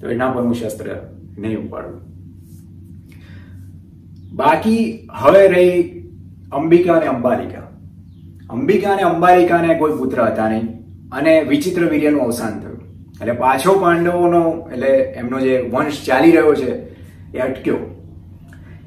[0.00, 0.86] તો એના પર હું શસ્ત્ર
[1.42, 2.00] નહીં ઉપાડું
[4.40, 4.82] બાકી
[5.22, 5.76] હવે રહી
[6.58, 7.66] અંબિકા અને અંબાલિકા.
[8.54, 10.66] અંબિકા અને અંબાલિકાને કોઈ પુત્ર હતા નહીં
[11.18, 12.80] અને વિચિત્ર વીર્યનું અવસાન થયું.
[13.20, 16.70] એટલે પાછો પાંડવોનો, એટલે એમનો જે વંશ ચાલી રહ્યો છે,
[17.36, 17.80] એ અટક્યો.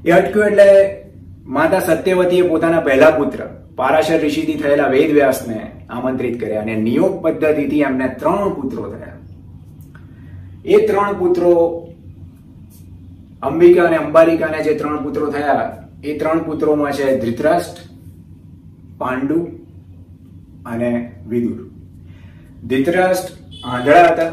[0.07, 0.67] એ અટક્યો એટલે
[1.57, 3.39] માતા સત્યવતીએ પોતાના પહેલા પુત્ર,
[3.79, 9.18] પારાશર ઋષિથી થયેલા વેદ વ્યાસને આમંત્રિત કર્યા અને નિયોગ પદ્ધતિથી એમને ત્રણ પુત્રો થયા.
[10.65, 11.85] એ ત્રણ પુત્રો
[13.41, 17.81] અંબિકા અને અંબાલિકાને જે ત્રણ પુત્રો થયા, એ ત્રણ પુત્રોમાં છે ધૃતરાષ્ટ્ર
[18.97, 19.47] પાંડુ
[20.65, 21.69] અને વિદુર.
[22.67, 23.33] ધૃતરાષ્ટ્ર
[23.65, 24.31] આંધળા હતા,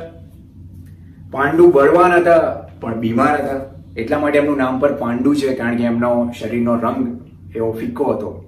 [1.30, 3.60] પાંડુ બળવાન હતા, પણ બીમાર હતા.
[3.96, 7.20] એટલા માટે એમનું નામ પર પાંડુ છે, કારણ કે એમનો શરીરનો રંગ
[7.56, 8.44] એવો ફિક્કો હતો.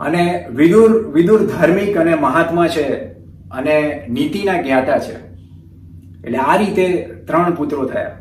[0.00, 3.04] અને વિદુર વિદુર ધાર્મિક અને મહાત્મા છે
[3.50, 5.27] અને નીતિના જ્ઞાતા છે.
[6.24, 8.18] એટલે આ રીતે ત્રણ પુત્રો થયા.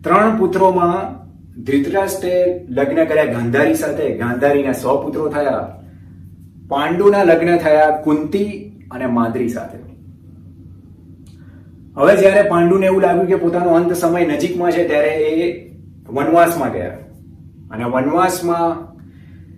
[0.00, 1.24] ત્રણ પુત્રોમાં
[1.62, 4.18] ધૃતરાષ્ટ્રે લગ્ન કર્યા ગાંધારી સાથે.
[4.18, 5.80] ગાંધારીના સો પુત્રો થયા.
[6.68, 9.78] પાંડુના લગ્ન થયા કુંતી અને માદ્રી સાથે.
[11.96, 15.70] હવે જ્યારે પાંડુને એવું લાગ્યું કે પોતાનો અંત સમય નજીકમાં છે, ત્યારે એ
[16.08, 16.90] વનવાસમાં ગયા.
[17.70, 18.94] અને વનવાસમાં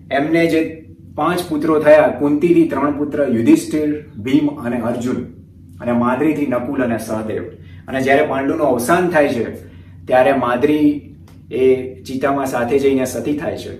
[0.08, 5.35] એમને જે પાંચ પુત્રો થયા કુંતીથી ત્રણ પુત્ર યુધિષ્ઠિર, ભીમ અને અર્જુન
[5.80, 7.42] અને માદ્રીથી નકુલ અને સહદેવ.
[7.88, 9.64] અને જ્યારે પાંડુનું અવસાન થાય છે,
[10.06, 11.14] ત્યારે માદ્રી
[11.50, 13.78] એ ચિતામાં સાથે જઈને સતી થાય છે.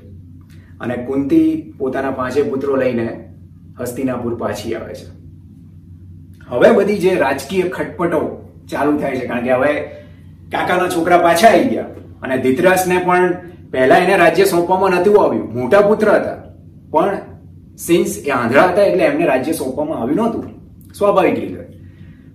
[0.80, 3.32] અને કુંતી પોતાના પાંચે પુત્રો લઈને
[3.80, 5.06] હસ્તિનાપુર પાછી આવે છે.
[6.48, 9.72] હવે બધી જે રાજકીય ખટપટો ચાલુ થાય છે, કારણ કે હવે
[10.52, 11.82] કાકાના છોકરા પાછા આવી ગયા.
[12.22, 13.34] અને ધીતરાસને પણ
[13.70, 15.54] પહેલા એને રાજ્ય સોંપવામાં નહોતું આવ્યું.
[15.54, 16.42] મોટા પુત્ર હતા.
[16.90, 17.18] પણ
[17.78, 20.44] સિન્સ એ આંધળા હતા એટલે એમને રાજ્ય સોંપવામાં આવ્યું નહોતું.
[20.94, 21.76] સ્વાભાવિક રીતે.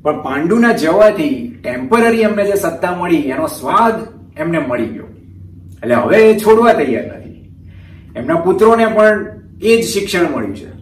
[0.02, 3.94] પણ પાંડુના જવાથી ટેમ્પરરી એમને જે સત્તા મળી, એનો સ્વાદ
[4.40, 5.04] એમને મળી ગયો.
[5.84, 7.56] એટલે હવે એ છોડવા તૈયાર નથી.
[8.16, 9.26] એમના પુત્રોને પણ
[9.62, 10.82] એ જ શિક્ષણ મળ્યું છે.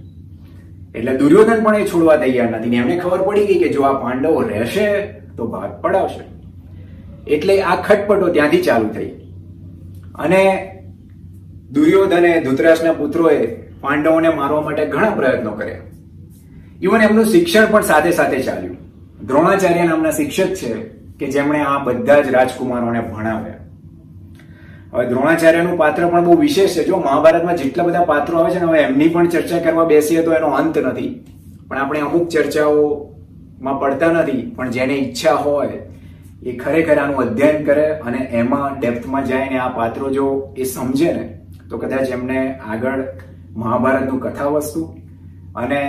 [1.00, 2.70] એટલે દુર્યોધન પણ એ છોડવા તૈયાર નથી.
[2.70, 5.04] ને એમને ખબર પડી ગઈ કે જો આ પાંડવો રહેશે,
[5.38, 6.24] તો ભાગ પડાવશે.
[7.32, 9.06] એટલે આ ખટપટો ત્યાંથી ચાલુ થઈ.
[10.16, 10.76] અને
[11.72, 13.46] દુર્યોધને ધૃતરાજના પુત્રોએ
[13.82, 15.78] પાંડવોને મારવા માટે ઘણા પ્રયત્નો કર્યા.
[16.82, 18.79] ઇવન એમનું શિક્ષણ પણ સાથે સાથે ચાલ્યું.
[19.30, 20.70] દ્રોણાચાર્ય નામના શિક્ષક છે
[21.20, 23.60] કે જેમણે આ બધા જ રાજકુમારોને ભણાવ્યા.
[24.94, 26.86] હવે દ્રોણાચાર્યનું પાત્ર પણ બહુ વિશેષ છે.
[26.88, 30.34] જો મહાભારતમાં જેટલા બધા પાત્રો આવે છે ને, હવે એમની પણ ચર્ચા કરવા બેસીએ તો
[30.38, 31.12] એનો અંત નથી.
[31.68, 35.78] પણ આપણે અમુક ચર્ચાઓમાં પડતા નથી, પણ જેને ઈચ્છા હોય
[36.44, 41.12] એ ખરેખર આનું અધ્યયન કરે અને એમાં ડેપ્થમાં જાય ને આ પાત્રો જો એ સમજે
[41.18, 41.26] ને,
[41.70, 42.40] તો કદાચ એમને
[42.72, 43.04] આગળ
[43.56, 44.82] મહાભારતનું કથા વસ્તુ
[45.56, 45.82] અને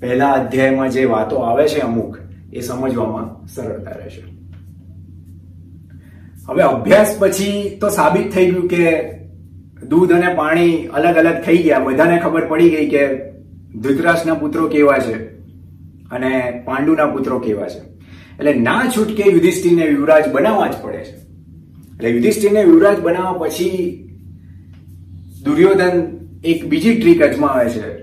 [0.00, 2.18] પહેલા અધ્યાયમાં જે વાતો આવે છે અમુક
[2.52, 4.22] એ સમજવામાં સરળતા રહેશે.
[6.48, 9.02] હવે અભ્યાસ પછી તો સાબિત થઈ ગયું કે
[9.88, 11.78] દૂધ અને પાણી અલગ અલગ થઈ ગયા.
[11.78, 13.16] બધાને ખબર પડી ગઈ કે
[13.80, 15.14] ધૃતરાષ્ટ્રના પુત્રો કેવા છે
[16.10, 17.78] અને પાંડુના પુત્રો કેવા છે.
[18.38, 21.16] એટલે ના છૂટકે યુધિષ્ઠિરને યુવરાજ બનાવવા જ પડે છે.
[21.94, 24.06] એટલે યુધિષ્ઠિરને યુવરાજ બનાવવા પછી
[25.44, 26.02] દુર્યોધન
[26.44, 28.00] એક બીજી ટ્રીક અજમાવે છે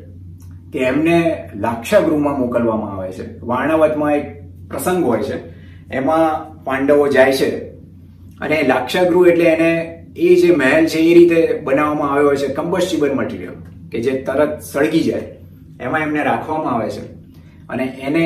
[0.72, 3.40] કે એમને લાક્ષાગૃહમાં મોકલવામાં આવે છે.
[3.40, 4.37] વાર્ણાવતમાં એક
[4.70, 5.38] પ્રસંગ હોય છે.
[5.92, 7.50] એમાં પાંડવો જાય છે
[8.42, 9.72] અને લાક્ષાગૃહ એટલે એને
[10.18, 13.54] એ જે મહેલ છે એ રીતે બનાવવામાં આવ્યો હોય છે, કમ્બસ્ટિબલ મટીરિયલ
[13.92, 15.26] કે જે તરત સળગી જાય,
[15.82, 17.06] એમાં એમને રાખવામાં આવે છે
[17.70, 18.24] અને એને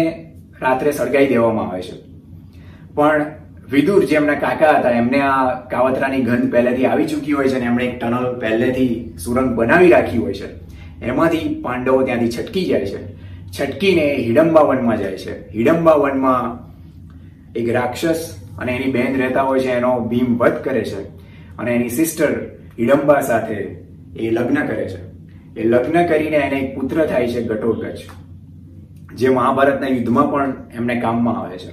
[0.62, 1.96] રાત્રે સળગાવી દેવામાં આવે છે.
[2.96, 3.26] પણ
[3.72, 7.66] વિદુર જે એમના કાકા હતા, એમને આ કાવતરાની ગંધ પહેલેથી આવી ચૂકી હોય છે અને
[7.66, 10.50] એમણે એક ટનલ પહેલેથી સુરંગ બનાવી રાખી હોય છે.
[11.06, 13.21] એમાંથી પાંડવો ત્યાંથી છટકી જાય છે.
[13.60, 15.34] છટકીને હિડમ્બા વનમાં જાય છે.
[15.50, 16.60] હિડમ્બા વનમાં
[17.56, 21.02] એક રાક્ષસ અને એની બહેન રહેતા હોય છે, એનો ભીમ વધ કરે છે
[21.58, 22.32] અને એની સિસ્ટર
[22.80, 23.60] હિડમ્બા સાથે
[24.16, 25.02] એ લગ્ન કરે છે.
[25.62, 28.00] એ લગ્ન કરીને એને એક પુત્ર થાય છે ઘટોત્કચ
[29.16, 31.72] જે મહાભારતના યુદ્ધમાં પણ એમને કામમાં આવે છે.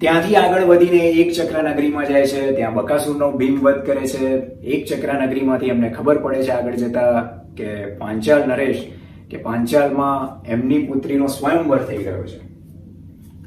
[0.00, 4.26] ત્યાંથી આગળ વધીને એક ચક્ર નગરીમાં જાય છે, ત્યાં બકાસુરનો ભીમવધ કરે છે.
[4.62, 7.22] એક ચક્ર નગરીમાંથી એમને ખબર પડે છે આગળ જતા
[7.56, 8.92] કે પાંચાલ નરેશ
[9.30, 12.48] કે પાંચાલમાં એમની પુત્રીનો સ્વયંવર થઈ ગયો છે.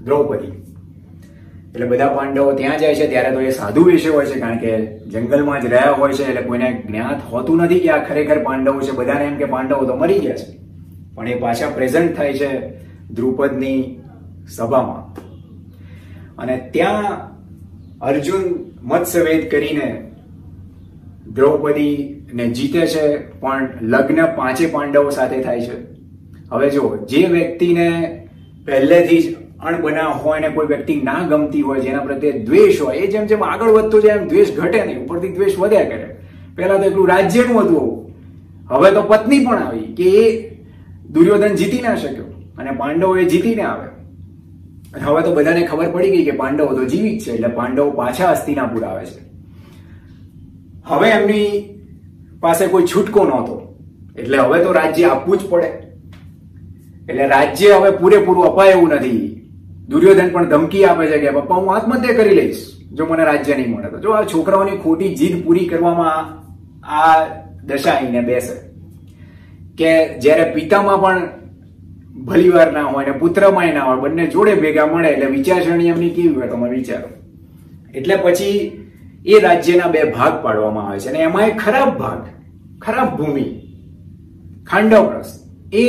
[0.04, 0.48] દ્રૌપદી.
[1.74, 5.00] એટલે બધા પાંડવો ત્યાં જાય છે, ત્યારે તો એ સાધુ વિશે હોય છે, કારણ કે
[5.00, 8.92] જંગલમાં જ રહ્યા હોય છે, એટલે કોઈને જ્ઞાત હોતું નથી કે આ ખરેખર પાંડવો છે.
[8.92, 10.62] બધાને એમ કે પાંડવો તો મરી ગયા છે.
[11.16, 12.70] પણ એ પાછા પ્રેઝન્ટ થાય છે
[13.10, 14.00] દ્રુપદની
[14.50, 15.22] સભામાં.
[16.38, 17.32] અને ત્યાં
[18.02, 20.12] અર્જુન મત્સ્યવેદ કરીને
[22.32, 25.78] દ્રૌપદીને જીતે છે પણ લગ્ન પાંચે પાંડવો સાથે થાય છે.
[26.52, 27.88] હવે જો જે વ્યક્તિને
[28.66, 33.08] પહેલેથી જ અણબના હોય ને કોઈ વ્યક્તિ ના ગમતી હોય, જેના પ્રત્યે દ્વેષ હોય, એ
[33.08, 36.08] જેમ જેમ આગળ વધતો જાય એમ દ્વેષ ઘટે નહીં, ઉપરથી દ્વેષ વધ્યા કરે.
[36.56, 37.88] પહેલા તો એટલું રાજ્યનું હતું
[38.70, 40.52] હવે તો પત્ની પણ આવી કે એ
[41.10, 43.88] દુર્યોધન જીતી ના શક્યો અને પાંડવો એ જીતીને આવે.
[45.06, 48.84] હવે તો બધાને ખબર પડી ગઈ કે પાંડવો તો જીવિત છે, એટલે પાંડવો પાછા હસ્તિનાપુર
[48.84, 49.22] આવે છે.
[50.86, 51.81] હવે એમની
[52.42, 53.76] પાસે કોઈ છૂટકો નહોતો.
[54.16, 55.68] એટલે હવે તો રાજ્ય આપવું જ પડે.
[57.10, 59.52] એટલે રાજ્ય હવે પૂરેપૂરું અપાય એવું નથી.
[59.90, 63.72] દુર્યોધન પણ ધમકી આપે છે કે, પપ્પા, હું આત્મહત્યા કરી લઈશ, જો મને રાજ્ય નહીં
[63.72, 63.90] મળે.
[63.90, 66.26] તો જો આ છોકરાઓની ખોટી જીદ પૂરી કરવામાં
[66.84, 67.26] આ
[67.64, 68.54] દશા અહીંને બેસે.
[69.78, 71.30] કે જ્યારે પિતામાં પણ
[72.26, 76.36] ભલીવાર ના હોય ને પુત્રમાં ના હોય, બંને જોડે ભેગા મળે એટલે વિચારસરણી એમની કેવી
[76.36, 77.08] હોય તમે વિચારો.
[77.94, 78.88] એટલે પછી
[79.26, 82.22] એ રાજ્યના બે ભાગ પાડવામાં આવે છે અને એમાં એક ખરાબ ભાગ.
[82.82, 83.46] ખરાબ ભૂમિ
[84.70, 85.32] ખાંડવરસ
[85.74, 85.86] એ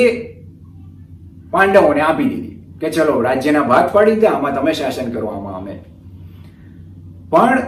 [1.53, 5.75] પાંડવોને આપી દીધી કે ચલો, રાજ્યના ભાગ પાડી દીધા, આમાં તમે શાસન કરવામાં અમે
[7.31, 7.61] પણ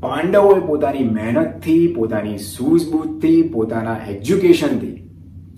[0.00, 4.96] પાંડવોએ પોતાની મહેનતથી, પોતાની સૂઝબૂઝથી, પોતાના એજ્યુકેશનથી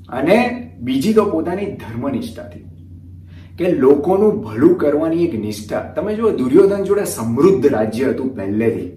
[0.08, 0.36] અને
[0.80, 2.64] બીજી તો પોતાની ધર્મનિષ્ઠાથી
[3.58, 5.84] કે લોકોનું ભલું કરવાની એક નિષ્ઠા.
[5.96, 8.90] તમે જો દુર્યોધન જોડે સમૃદ્ધ રાજ્ય હતું પહેલેથી.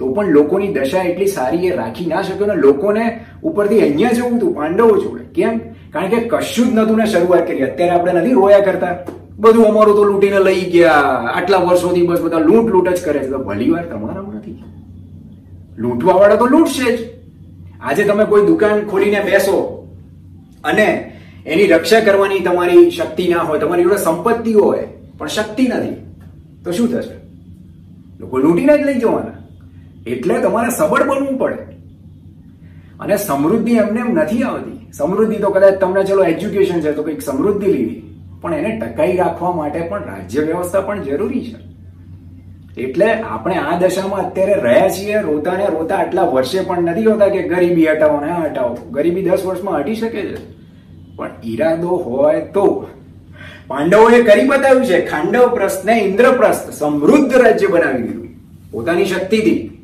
[0.00, 4.36] તો પણ લોકોની દશા એટલી સારી એ રાખી ના શક્યો ને લોકોને ઉપરથી અહીંયા જવું
[4.36, 5.24] હતું પાંડવો જોડે.
[5.34, 5.58] કેમ?
[5.92, 7.62] કારણ કે કશું જ નતું ને શરૂઆત કરી.
[7.62, 8.96] અત્યારે આપણે નથી રોયા કરતા.
[9.38, 10.92] બધું અમારું તો લૂંટીને લઈ ગયા.
[11.34, 13.30] આટલા વર્ષોથી બસ બધા લૂંટ લૂંટ જ કરે છે.
[13.30, 14.64] તો ભલી વાર તમારામાં નથી
[15.78, 17.00] લૂંટવા વાળા તો લૂંટશે જ.
[17.80, 19.56] આજે તમે કોઈ દુકાન ખોલીને બેસો
[20.64, 20.86] અને
[21.46, 24.84] એની રક્ષા કરવાની તમારી શક્તિ ના હોય, તમારી જોડે સંપત્તિ હોય,
[25.18, 25.96] પણ શક્તિ નથી,
[26.64, 27.16] તો શું થશે?
[28.20, 29.39] લોકો લૂંટીને જ લઈ જવાના.
[30.06, 31.56] એટલે તમારે સબળ બનવું પડે.
[33.00, 34.92] અને સમૃદ્ધિ એમને એમ નથી આવતી.
[34.92, 38.16] સમૃદ્ધિ તો કદાચ તમને ચલો એજ્યુકેશન છે તો કંઈક સમૃદ્ધિ લીધી.
[38.40, 41.70] પણ એને ટકાઈ રાખવા માટે પણ રાજ્ય વ્યવસ્થા પણ જરૂરી છે.
[42.80, 47.28] એટલે આપણે આ દશામાં અત્યારે રહ્યા છીએ રોતા ને રોતા આટલા વર્ષે પણ નથી હોતા
[47.28, 48.76] કે ગરીબી હટાવો ને હટાવો.
[48.90, 50.36] ગરીબી દસ વર્ષમાં હટી શકે છે.
[51.16, 52.86] પણ ઈરાદો હોય તો.
[53.66, 58.28] પાંડવોએ કરી બતાવ્યું છે, ખાંડવ પ્રસ્થ ને ઇન્દ્રપ્રસ્થ સમૃદ્ધ રાજ્ય બનાવી દીધું.
[58.70, 59.79] પોતાની શક્તિથી.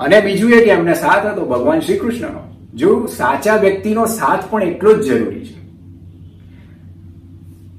[0.00, 4.62] અને બીજું એ કે એમને સાથ હતો ભગવાન શ્રી કૃષ્ણનો જો સાચા વ્યક્તિનો સાથ પણ
[4.62, 5.58] એટલો જ જરૂરી છે.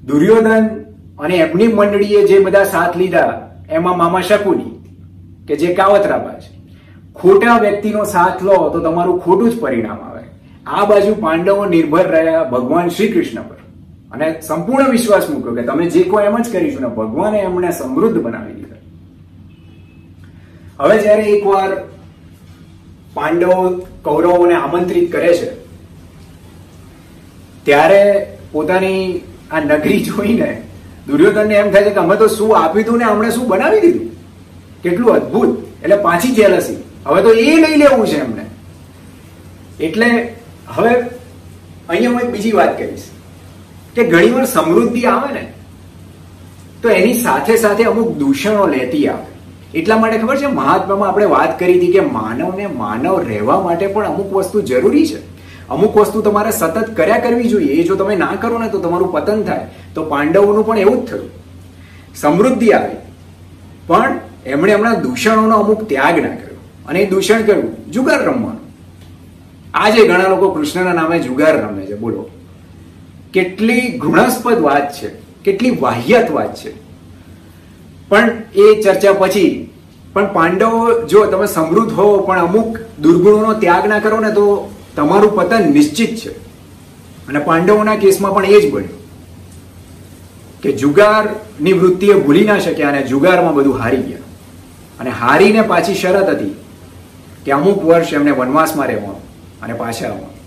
[0.03, 0.67] દુર્યોધન
[1.19, 4.95] અને એમની મંડળીએ જે બધા સાથ લીધા, એમાં મામા શકુની,
[5.47, 6.59] કે જે કાવતરાબા છે.
[7.15, 10.23] ખોટા વ્યક્તિનો સાથ લો તો તમારું ખોટું જ પરિણામ આવે.
[10.65, 13.55] આ બાજુ પાંડવો નિર્ભર રહ્યા ભગવાન શ્રી કૃષ્ણ પર.
[14.11, 18.53] અને સંપૂર્ણ વિશ્વાસ મૂક્યો કે તમે જે કહો એમ જ કરીશું ભગવાને એમને સમૃદ્ધ બનાવી
[18.53, 18.75] દીધા.
[20.79, 21.69] હવે જ્યારે એકવાર
[23.19, 23.57] પાંડવો
[24.03, 25.49] કૌરવોને આમંત્રિત કરે છે.
[27.63, 28.03] ત્યારે
[28.51, 29.05] પોતાની
[29.51, 30.49] આ નગરી જોઈને
[31.07, 34.11] દુર્યોધનને એમ થાય છે કે અમે તો શું આપ્યું હતું ને હમણે શું બનાવી દીધું?
[34.83, 35.57] કેટલું અદ્ભુત.
[35.83, 36.79] એટલે પાછી જેલસી.
[37.05, 38.45] હવે તો એ લઈ લેવું છે એમને.
[39.79, 40.09] એટલે
[40.67, 40.91] હવે
[41.89, 43.07] અહીંયા હું એક બીજી વાત કહીશ
[43.95, 45.43] કે ઘણીવાર સમૃદ્ધિ આવે ને,
[46.81, 49.29] તો એની સાથે સાથે અમુક દૂષણો લેતી આવે.
[49.73, 54.05] એટલા માટે ખબર છે, મહાત્મામાં આપણે વાત કરી હતી કે માનવને માનવ રહેવા માટે પણ
[54.05, 55.39] અમુક વસ્તુ જરૂરી છે.
[55.67, 57.67] અમુક વસ્તુ તમારે સતત કર્યા કરવી જોઈએ.
[57.67, 59.67] એ જો તમે ના કરો ને, તો તમારું પતન થાય.
[59.95, 61.29] તો પાંડવોનું પણ એવું જ થયું.
[62.15, 62.95] સમૃદ્ધિ આવી.
[63.87, 66.57] પણ એમણે હમણાં દૂષણોનો અમુક ત્યાગ ના કર્યો.
[66.87, 67.91] અને એ દૂષણ કર્યું?
[67.91, 68.59] જુગાર રમવાનું.
[69.73, 71.95] આજે ઘણા લોકો કૃષ્ણના નામે જુગાર રમે છે.
[71.95, 72.29] બોલો.
[73.33, 75.07] કેટલી ઘૃણાસ્પદ વાત છે.
[75.43, 76.88] કેટલી વાહિયાત વાત છે.
[78.09, 79.69] પણ એ ચર્ચા પછી,
[80.13, 85.35] પણ પાંડવો જો તમે સમૃદ્ધ હો, પણ અમુક દુર્ગુણોનો ત્યાગ ના કરો ને તો તમારું
[85.35, 86.29] પતન નિશ્ચિત છે.
[87.27, 88.99] અને પાંડવોના કેસમાં પણ એ જ બન્યું.
[90.61, 94.17] કે જુગારની વૃત્તિએ ભૂલી ના શક્યા અને જુગારમાં બધું હારી ગયા.
[94.99, 96.55] અને હારીને પાછી શરત હતી
[97.45, 99.21] કે અમુક વર્ષ એમને વનવાસમાં રહેવાનું
[99.61, 100.39] અને પાછા આવવાનું.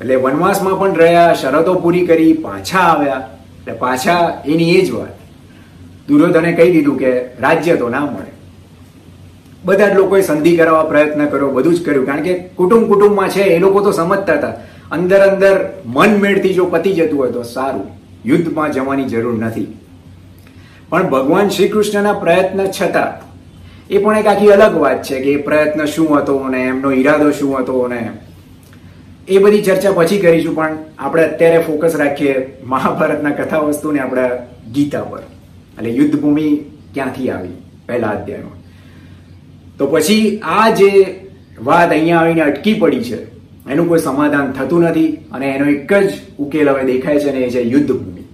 [0.00, 3.28] એટલે વનવાસમાં પણ રહ્યા, શરતો પૂરી કરી, પાછા આવ્યા.
[3.58, 5.19] એટલે પાછા એની એ જ વાત.
[6.08, 7.10] દુર્યોધને કહી દીધું કે
[7.44, 8.32] રાજ્ય તો ના મળે.
[9.64, 12.06] બધા જ લોકોએ સંધિ કરાવવા પ્રયત્ન કર્યો, બધું જ કર્યું.
[12.06, 14.54] કારણ કે કુટુંબ કુટુંબમાં છે, એ લોકો તો સમજતા હતા.
[14.90, 15.56] અંદર અંદર
[15.96, 17.88] મન મેળથી જો પતી જતું હોય તો સારું.
[18.24, 19.68] યુદ્ધમાં જવાની જરૂર નથી.
[20.90, 23.12] પણ ભગવાન શ્રી કૃષ્ણના પ્રયત્ન છતાં,
[23.90, 27.30] એ પણ એક આખી અલગ વાત છે કે એ પ્રયત્ન શું હતો ને એમનો ઈરાદો
[27.38, 28.00] શું હતો ને
[29.28, 32.34] એ બધી ચર્ચા પછી કરીશું, પણ આપણે અત્યારે ફોકસ રાખીએ
[32.72, 34.30] મહાભારતના કથા વસ્તુને આપણા
[34.74, 35.22] ગીતા પર.
[35.78, 36.46] એટલે યુદ્ધભૂમિ
[36.94, 37.56] ક્યાંથી આવી?
[37.88, 38.58] પહેલા અધ્યાયમાં.
[39.78, 40.90] તો પછી આ જે
[41.64, 43.18] વાત અહીંયા આવીને અટકી પડી છે,
[43.70, 47.50] એનું કોઈ સમાધાન થતું નથી અને એનો એક જ ઉકેલ હવે દેખાય છે ને એ
[47.50, 48.24] છે યુદ્ધભૂમિ.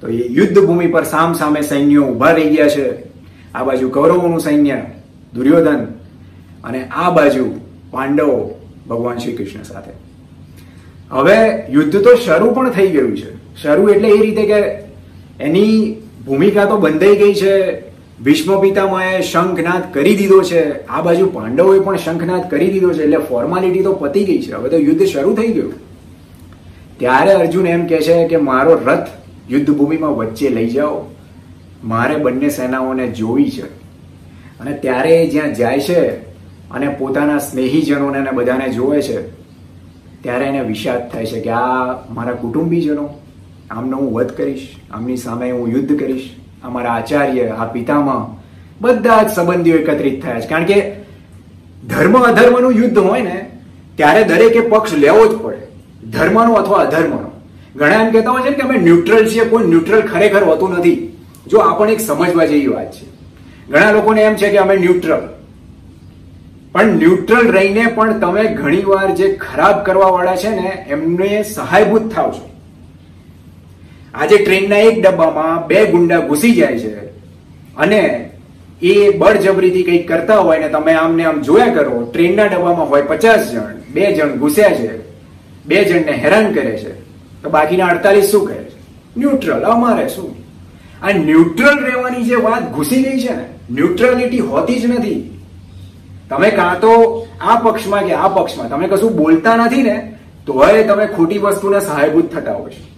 [0.00, 2.86] તો એ યુદ્ધ ભૂમિ પર સામ સામે સૈન્યો ઊભા રહી ગયા છે.
[3.54, 4.78] આ બાજુ કૌરવોનું સૈન્ય,
[5.34, 5.82] દુર્યોધન
[6.64, 7.44] અને આ બાજુ
[7.90, 8.36] પાંડવો
[8.88, 9.90] ભગવાન શ્રી કૃષ્ણ સાથે.
[11.10, 11.36] હવે
[11.70, 13.30] યુદ્ધ તો શરૂ પણ થઈ ગયું છે.
[13.62, 14.60] શરૂ એટલે એ રીતે કે
[15.40, 17.80] એની ભૂમિકા તો બંધાઈ ગઈ છે.
[18.24, 20.86] ભીષ્મ પિતામહે શંખનાદ કરી દીધો છે.
[20.86, 23.02] આ બાજુ પાંડવોએ પણ શંખનાદ કરી દીધો છે.
[23.02, 24.52] એટલે ફોર્માલિટી તો પતી ગઈ છે.
[24.52, 25.74] હવે તો યુદ્ધ શરૂ થઈ ગયું.
[26.98, 29.06] ત્યારે અર્જુન એમ કહે છે કે મારો રથ
[29.50, 31.00] યુદ્ધ ભૂમિમાં વચ્ચે લઈ જાઓ.
[31.84, 33.66] મારે બંને સેનાઓને જોવી છે.
[34.60, 36.10] અને ત્યારે એ જ્યાં જાય છે
[36.70, 39.22] અને પોતાના સ્નેહીજનોને બધાને જોવે છે,
[40.22, 43.08] ત્યારે એને વિષાદ થાય છે કે આ મારા કુટુંબીજનો
[43.72, 46.30] આમનો હું વધ કરીશ, આમની સામે હું યુદ્ધ કરીશ,
[46.64, 48.42] અમારા આચાર્ય, આ પિતામાં
[48.80, 50.48] બધા જ સંબંધીઓ એકત્રિત થયા છે.
[50.48, 50.92] કારણ કે
[51.88, 53.50] ધર્મ અધર્મનું યુદ્ધ હોય ને,
[53.96, 55.56] ત્યારે દરેકે પક્ષ લેવો જ પડે.
[56.10, 57.40] ધર્મનો અથવા અધર્મનો.
[57.76, 61.18] ઘણા એમ કહેતા હોય છે કે અમે ન્યુટ્રલ છીએ, કોઈ ન્યુટ્રલ ખરેખર હોતું નથી.
[61.46, 63.06] જો આપણે એક સમજવા જેવી વાત છે.
[63.68, 65.28] ઘણા લોકોને એમ છે કે અમે ન્યુટ્રલ
[66.72, 72.30] પણ ન્યુટ્રલ રહીને પણ તમે ઘણીવાર જે ખરાબ કરવા વાળા છે ને, એમને સહાયભૂત થાવ
[72.30, 72.51] છો.
[74.14, 76.94] આજે ટ્રેનના એક ડબ્બામાં બે ગુંડા ઘૂસી જાય છે.
[77.76, 78.30] અને
[78.82, 83.52] એ બળજબરીથી કંઈક કરતા હોય ને તમે આમને આમ જોયા કરો, ટ્રેનના ડબ્બામાં હોય પચાસ
[83.52, 85.02] જણ, બે જણ ઘૂસ્યા છે.
[85.66, 86.92] બે જણને હેરાન કરે છે.
[87.42, 88.80] તો બાકીના અડતાલીસ શું કરે છે?
[89.16, 90.36] ન્યુટ્રલ, અમારે શું?
[91.02, 95.40] આ ન્યુટ્રલ રહેવાની જે વાત ઘૂસી ગઈ છે ને, ન્યુટ્રલિટી હોતી જ નથી.
[96.30, 101.06] તમે કાં તો આ પક્ષમાં કે આ પક્ષમાં, તમે કશું બોલતા નથી ને, તોય તમે
[101.06, 102.91] ખોટી વસ્તુને સહાયભૂત થતા હોય છે.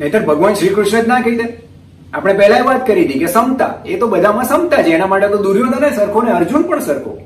[0.00, 1.66] નહીતર ભગવાન શ્રી કૃષ્ણ જ ના કહી દે.
[2.12, 4.90] આપણે પહેલા વાત કરી હતી કે સમતા, એ તો બધામાં સમતા છે.
[4.90, 7.18] એના માટે તો દુર્યોધન સરખો ને અર્જુન પણ સરખો.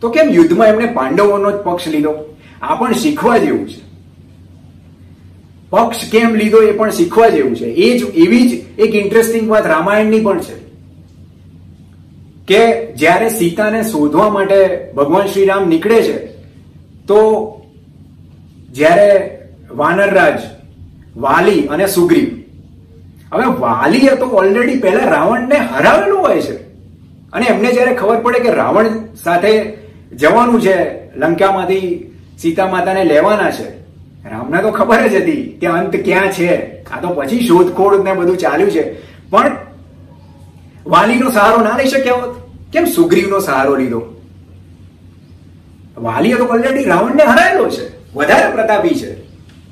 [0.00, 2.36] તો કેમ યુદ્ધમાં એમણે પાંડવોનો જ પક્ષ લીધો?
[2.62, 3.92] આ પણ શીખવા જેવું છે.
[5.70, 7.64] પક્ષ કેમ લીધો એ પણ શીખવા જેવું છે.
[7.64, 10.62] એ જ, એવી જ એક ઇન્ટરેસ્ટિંગ વાત રામાયણની પણ છે.
[12.46, 16.26] કે જ્યારે સીતાને શોધવા માટે ભગવાન શ્રી રામ નીકળે છે,
[17.06, 17.20] તો
[18.70, 19.38] જ્યારે
[19.70, 20.40] વાનરરાજ
[21.16, 22.42] વાલી અને સુગ્રીવ.
[23.32, 26.56] હવે વાલીએ તો ઓલરેડી પહેલા રાવણને હરાવેલું હોય છે.
[27.32, 28.88] અને એમને જ્યારે ખબર પડે કે રાવણ
[29.22, 29.72] સાથે
[30.12, 33.68] જવાનું છે, લંકામાંથી સીતા માતાને લેવાના છે,
[34.28, 36.82] રામને તો ખબર જ હતી કે અંત ક્યાં છે.
[36.84, 39.00] આ તો પછી શોધખોળ ને બધું ચાલ્યું છે.
[39.30, 39.56] પણ
[40.86, 42.36] વાલીનો સહારો ના લઈ શક્યા હોત.
[42.72, 44.20] કેમ સુગ્રીવનો સહારો લીધો?
[45.98, 48.14] વાલીએ તો ઓલરેડી રાવણને હરાયેલો છે.
[48.14, 49.21] વધારે પ્રતાપી છે.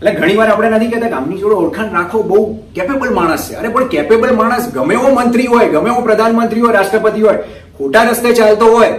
[0.01, 3.55] એટલે ઘણી વાર આપણે નથી કહેતા કે આમની જોડે ઓળખાણ રાખો, બહુ કેપેબલ માણસ છે.
[3.55, 7.37] અરે, પણ કેપેબલ માણસ ગમે એવો મંત્રી હોય, ગમે એવો પ્રધાનમંત્રી હોય, રાષ્ટ્રપતિ હોય,
[7.79, 8.93] ખોટા રસ્તે ચાલતો હોય,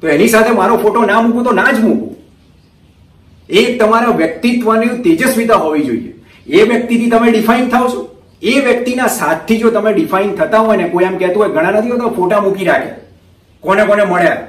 [0.00, 2.16] તો એની સાથે મારો ફોટો ના મૂકું તો ના જ મૂકું.
[3.50, 6.14] એ તમારા વ્યક્તિત્વની તેજસ્વીતા હોવી જોઈએ.
[6.46, 8.22] એ વ્યક્તિથી તમે ડિફાઇન થાવ છો.
[8.42, 11.90] એ વ્યક્તિના સાથથી જો તમે ડિફાઇન થતા હોય ને, કોઈ એમ કહેતું હોય, ઘણા નથી
[11.90, 12.90] હોતા, ફોટા મૂકી રાખે.
[13.60, 14.46] કોને કોને મળ્યા?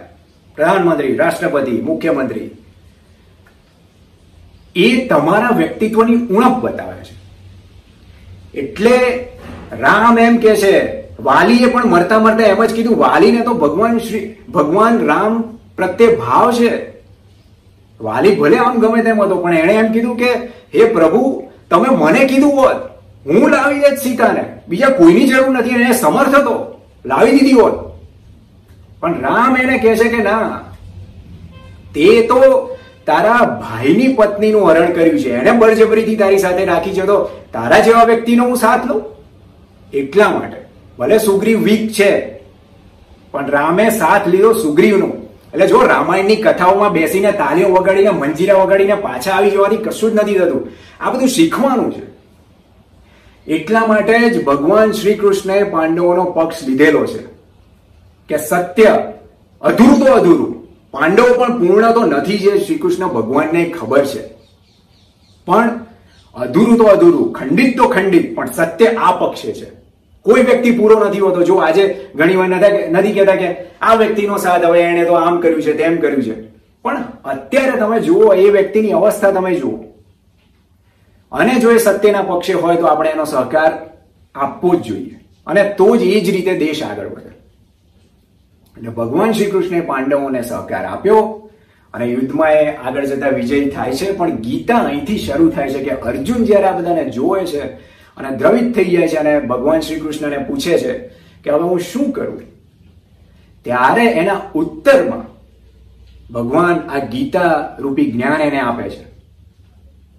[0.55, 2.49] પ્રધાનમંત્રી, રાષ્ટ્રપતિ, મુખ્યમંત્રી.
[4.75, 7.15] એ તમારા વ્યક્તિત્વની ઉણપ બતાવે છે.
[8.59, 9.27] એટલે
[9.79, 14.35] રામ એમ કે છે, વાલીએ પણ મરતા મરતા એમ જ કીધું, વાલીને તો ભગવાન શ્રી,
[14.53, 15.41] ભગવાન રામ
[15.77, 16.95] પ્રત્યે ભાવ છે.
[18.01, 20.33] વાલી ભલે આમ ગમે તેમ હતો, પણ એણે એમ કીધું કે,
[20.75, 22.75] હે પ્રભુ, તમે મને કીધું હોત,
[23.25, 24.43] હું લાવી દેત સીતાને.
[24.67, 27.73] બીજા કોઈની જરૂર નથી એને સમર્થ હતો, લાવી દીધી હોત.
[28.99, 30.61] પણ રામ એને કહે છે કે, ના,
[31.93, 32.41] તે તો
[33.07, 35.33] તારા ભાઈની પત્નીનું હરણ કર્યું છે.
[35.33, 39.03] એને બળજબરીથી તારી સાથે રાખી છે તો તારા જેવા વ્યક્તિનો હું સાથ લઉં?
[39.93, 40.57] એટલા માટે.
[40.99, 42.39] ભલે સુગ્રીવ વીક છે,
[43.31, 45.07] પણ રામે સાથ લીધો સુગ્રીવનો.
[45.53, 50.33] એટલે જો રામાયણની કથાઓમાં બેસીને તાલીઓ વગાડીને, મંજીરા વગાડીને પાછા આવી જવાથી કશું જ નથી
[50.33, 50.71] થતું.
[50.99, 52.15] આ બધું શીખવાનું છે.
[53.47, 57.23] એટલા માટે જ ભગવાન શ્રી કૃષ્ણએ પાંડવોનો પક્ષ લીધેલો છે
[58.29, 59.13] કે સત્ય
[59.61, 60.64] અધૂરું તો અધૂરું.
[60.99, 64.27] પાંડવો પણ પૂર્ણ તો નથી જે શ્રી કૃષ્ણ ભગવાનને ખબર છે.
[65.45, 65.79] પણ
[66.35, 69.65] અધૂરું તો અધૂરું, ખંડિત તો ખંડિત, પણ સત્ય આ પક્ષે છે.
[70.21, 71.43] કોઈ વ્યક્તિ પૂરો નથી હોતો.
[71.43, 72.47] જો આજે ઘણી વાર
[72.91, 76.41] નથી કહેતા કે આ વ્યક્તિનો સાથ હવે એને તો આમ કર્યું છે, તેમ કર્યું છે.
[76.81, 79.77] પણ અત્યારે તમે જુઓ, એ વ્યક્તિની અવસ્થા તમે જુઓ.
[81.31, 83.89] અને જો એ સત્યના પક્ષે હોય તો આપણે એનો સહકાર
[84.35, 85.19] આપવો જ જોઈએ.
[85.47, 87.34] અને તો જ એ જ રીતે દેશ આગળ વધે.
[88.77, 91.49] એટલે ભગવાન શ્રી કૃષ્ણે પાંડવોને સહકાર આપ્યો
[91.93, 94.11] અને યુદ્ધમાં એ આગળ જતા વિજય થાય છે.
[94.11, 97.61] પણ ગીતા અહીંથી શરૂ થાય છે કે અર્જુન જ્યારે આ બધાને જોવે છે
[98.17, 100.97] અને દ્રવિત થઈ જાય છે અને ભગવાન શ્રી કૃષ્ણને પૂછે છે
[101.43, 102.41] કે હવે હું શું કરું?
[103.63, 105.35] ત્યારે એના ઉત્તરમાં
[106.33, 109.05] ભગવાન આ ગીતા રૂપી જ્ઞાન એને આપે છે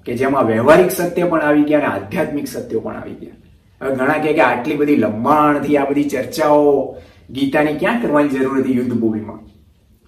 [0.06, 3.34] કે જેમાં વ્યવહારિક સત્ય પણ આવી ગયા અને આધ્યાત્મિક સત્યો પણ આવી ગયા.
[3.80, 6.96] હવે ઘણા કહે કે આટલી બધી લંબાણથી આ બધી ચર્ચાઓ
[7.30, 9.38] ગીતાની ક્યાં કરવાની જરૂર હતી યુદ્ધ ભૂમિમાં?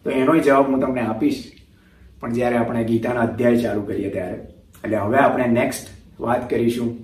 [0.04, 1.52] તો એનો જવાબ હું તમને આપીશ.
[2.20, 4.36] પણ જ્યારે આપણે ગીતાનો અધ્યાય ચાલુ કરીએ ત્યારે,
[4.84, 5.86] એટલે હવે આપણે નેક્સ્ટ
[6.20, 6.96] વાત કરીશું.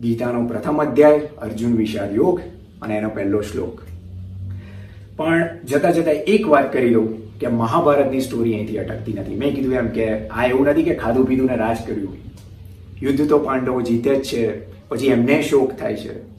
[0.00, 2.40] ગીતાનો પ્રથમ અધ્યાય, અર્જુન વિષાદ યોગ
[2.82, 3.82] અને એનો પહેલો શ્લોક.
[5.16, 9.34] પણ જતા જતા એક વાત કરી દઉં કે મહાભારતની સ્ટોરી અહીંથી અટકતી નથી.
[9.34, 12.16] મેં કીધું એમ કે આ એવું નથી કે ખાધું પીધું ને રાજ કર્યું.
[13.02, 16.35] યુદ્ધ તો પાંડવો જીતે જ છે, પછી એમને શોક થાય છે.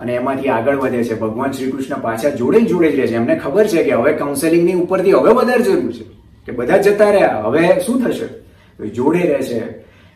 [0.00, 1.14] અને એમાંથી આગળ વધે છે.
[1.14, 3.14] ભગવાન શ્રી કૃષ્ણ પાછા જોડે જોડે જ રહે છે.
[3.14, 6.04] એમને ખબર છે કે હવે કાઉન્સેલિંગની ઉપરથી હવે વધારે જરૂર છે
[6.46, 7.42] કે બધા જતા રહ્યા.
[7.44, 8.40] હવે શું થશે?
[8.88, 9.60] જોડે રહે છે.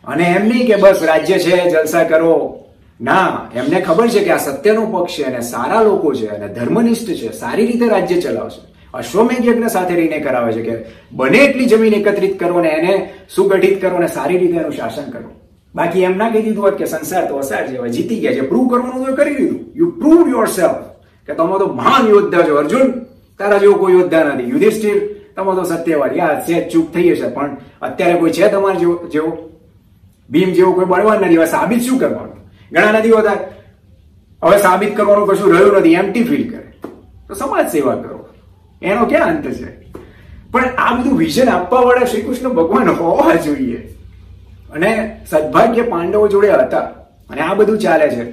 [0.03, 2.59] અને એમ નહીં કે બસ રાજ્ય છે, જલસા કરો.
[3.01, 7.09] ના, એમને ખબર છે કે આ સત્યનો પક્ષ છે અને સારા લોકો છે અને ધર્મનિષ્ઠ
[7.09, 7.31] છે.
[7.31, 8.75] સારી રીતે રાજ્ય ચલાવશે.
[8.93, 13.81] અશ્વમેઘ યજ્ઞ સાથે રહીને કરાવે છે કે બને એટલી જમીન એકત્રિત કરો ને એને સુગઠિત
[13.81, 15.44] કરો ને સારી રીતે એનું શાસન કરો.
[15.75, 18.41] બાકી એમ ના કહી દીધું હોત કે સંસાર તો અસાર જેવા જીતી ગયા છે.
[18.41, 19.59] પ્રૂવ કરવાનું તો કરી દીધું.
[19.75, 20.75] યુ પ્રૂવ યોર સેલ્ફ
[21.27, 22.91] કે તમે તો મહાન યોદ્ધા છો, અર્જુન.
[23.39, 24.49] તારા જેવો કોઈ યોદ્ધા નથી.
[24.49, 26.19] યુધિષ્ઠિર, તમે તો સત્યવાદી.
[26.19, 29.49] આ છે, ચૂપ થઈ હશે પણ અત્યારે કોઈ છે તમારે જેવો જેવો?
[30.29, 31.37] ભીમ જેવો કોઈ બળવાન નથી.
[31.37, 32.51] હવે સાબિત શું કરવાનું?
[32.71, 33.31] ઘણા નથી હોતા.
[34.43, 35.93] હવે સાબિત કરવાનું કશું રહ્યું નથી.
[35.93, 36.89] એમટી ફીલ કરે.
[37.27, 38.27] તો સમાજ સેવા કરો.
[38.81, 39.85] એનો ક્યાં અંત છે?
[40.51, 43.94] પણ આ બધું વિઝન આપવા વાળા શ્રી કૃષ્ણ ભગવાન હોવા જોઈએ.
[44.75, 46.79] અને સદભાગ્ય પાંડવો જોડે હતા.
[47.29, 48.23] અને આ બધું ચાલે છે.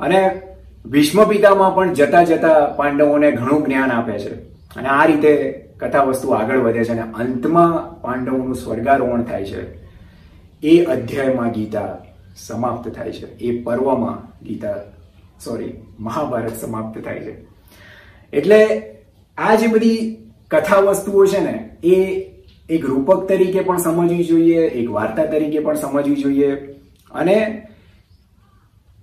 [0.00, 0.42] અને
[0.90, 4.34] ભીષ્મ પિતામાં પણ જતા જતા પાંડવોને ઘણું જ્ઞાન આપે છે.
[4.48, 9.84] અને આ રીતે કથા વસ્તુ આગળ વધે છે અને અંતમાં પાંડવોનું સ્વર્ગારોહણ થાય છે.
[10.62, 11.98] એ અધ્યાયમાં ગીતા
[12.36, 13.38] સમાપ્ત થાય છે.
[13.38, 14.74] એ પર્વમાં ગીતા
[15.44, 17.46] સોરી મહાભારત સમાપ્ત થાય છે.
[18.32, 18.82] એટલે
[19.38, 20.16] આ જે બધી
[20.50, 22.20] કથા વસ્તુઓ છે ને, એ
[22.68, 26.50] એક રૂપક તરીકે પણ સમજવી જોઈએ, એક વાર્તા તરીકે પણ સમજવી જોઈએ.
[27.10, 27.66] અને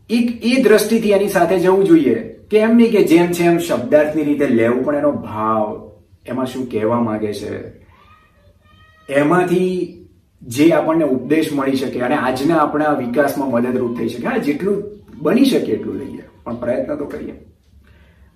[0.09, 2.16] એક એ દ્રષ્ટિથી એની સાથે જવું જોઈએ
[2.49, 5.91] કે એમ નહીં કે જેમ છે એમ શબ્દાર્થની રીતે લેવું પણ એનો ભાવ
[6.26, 7.82] એમાં શું કહેવા માંગે છે.
[9.09, 9.97] એમાંથી
[10.41, 14.28] જે આપણને ઉપદેશ મળી શકે અને આજના આપણા વિકાસમાં મદદરૂપ થઈ શકે.
[14.28, 14.84] હા, જેટલું
[15.18, 17.32] બની શકે એટલું લઈએ, પણ પ્રયત્ન તો કરીએ.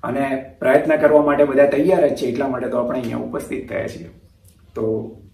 [0.04, 3.88] અને પ્રયત્ન કરવા માટે બધા તૈયાર જ છે, એટલા માટે તો આપણે અહીંયા ઉપસ્થિત થયા
[3.88, 4.10] છીએ.
[4.76, 4.86] તો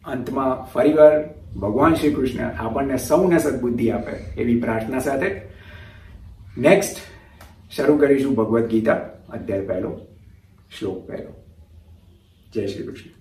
[0.06, 1.30] અંતમાં ફરીવાર
[1.60, 5.42] ભગવાન શ્રી કૃષ્ણ આપણને સૌને સદબુદ્ધિ આપે એવી પ્રાર્થના સાથે.
[6.58, 6.98] નેક્સ્ટ
[7.72, 8.96] શરૂ કરીશું ભગવદ્ ગીતા,
[9.30, 10.00] અધ્યાય પહેલો,
[10.80, 11.34] શ્લોક પહેલો.
[12.54, 13.21] જય શ્રી કૃષ્ણ.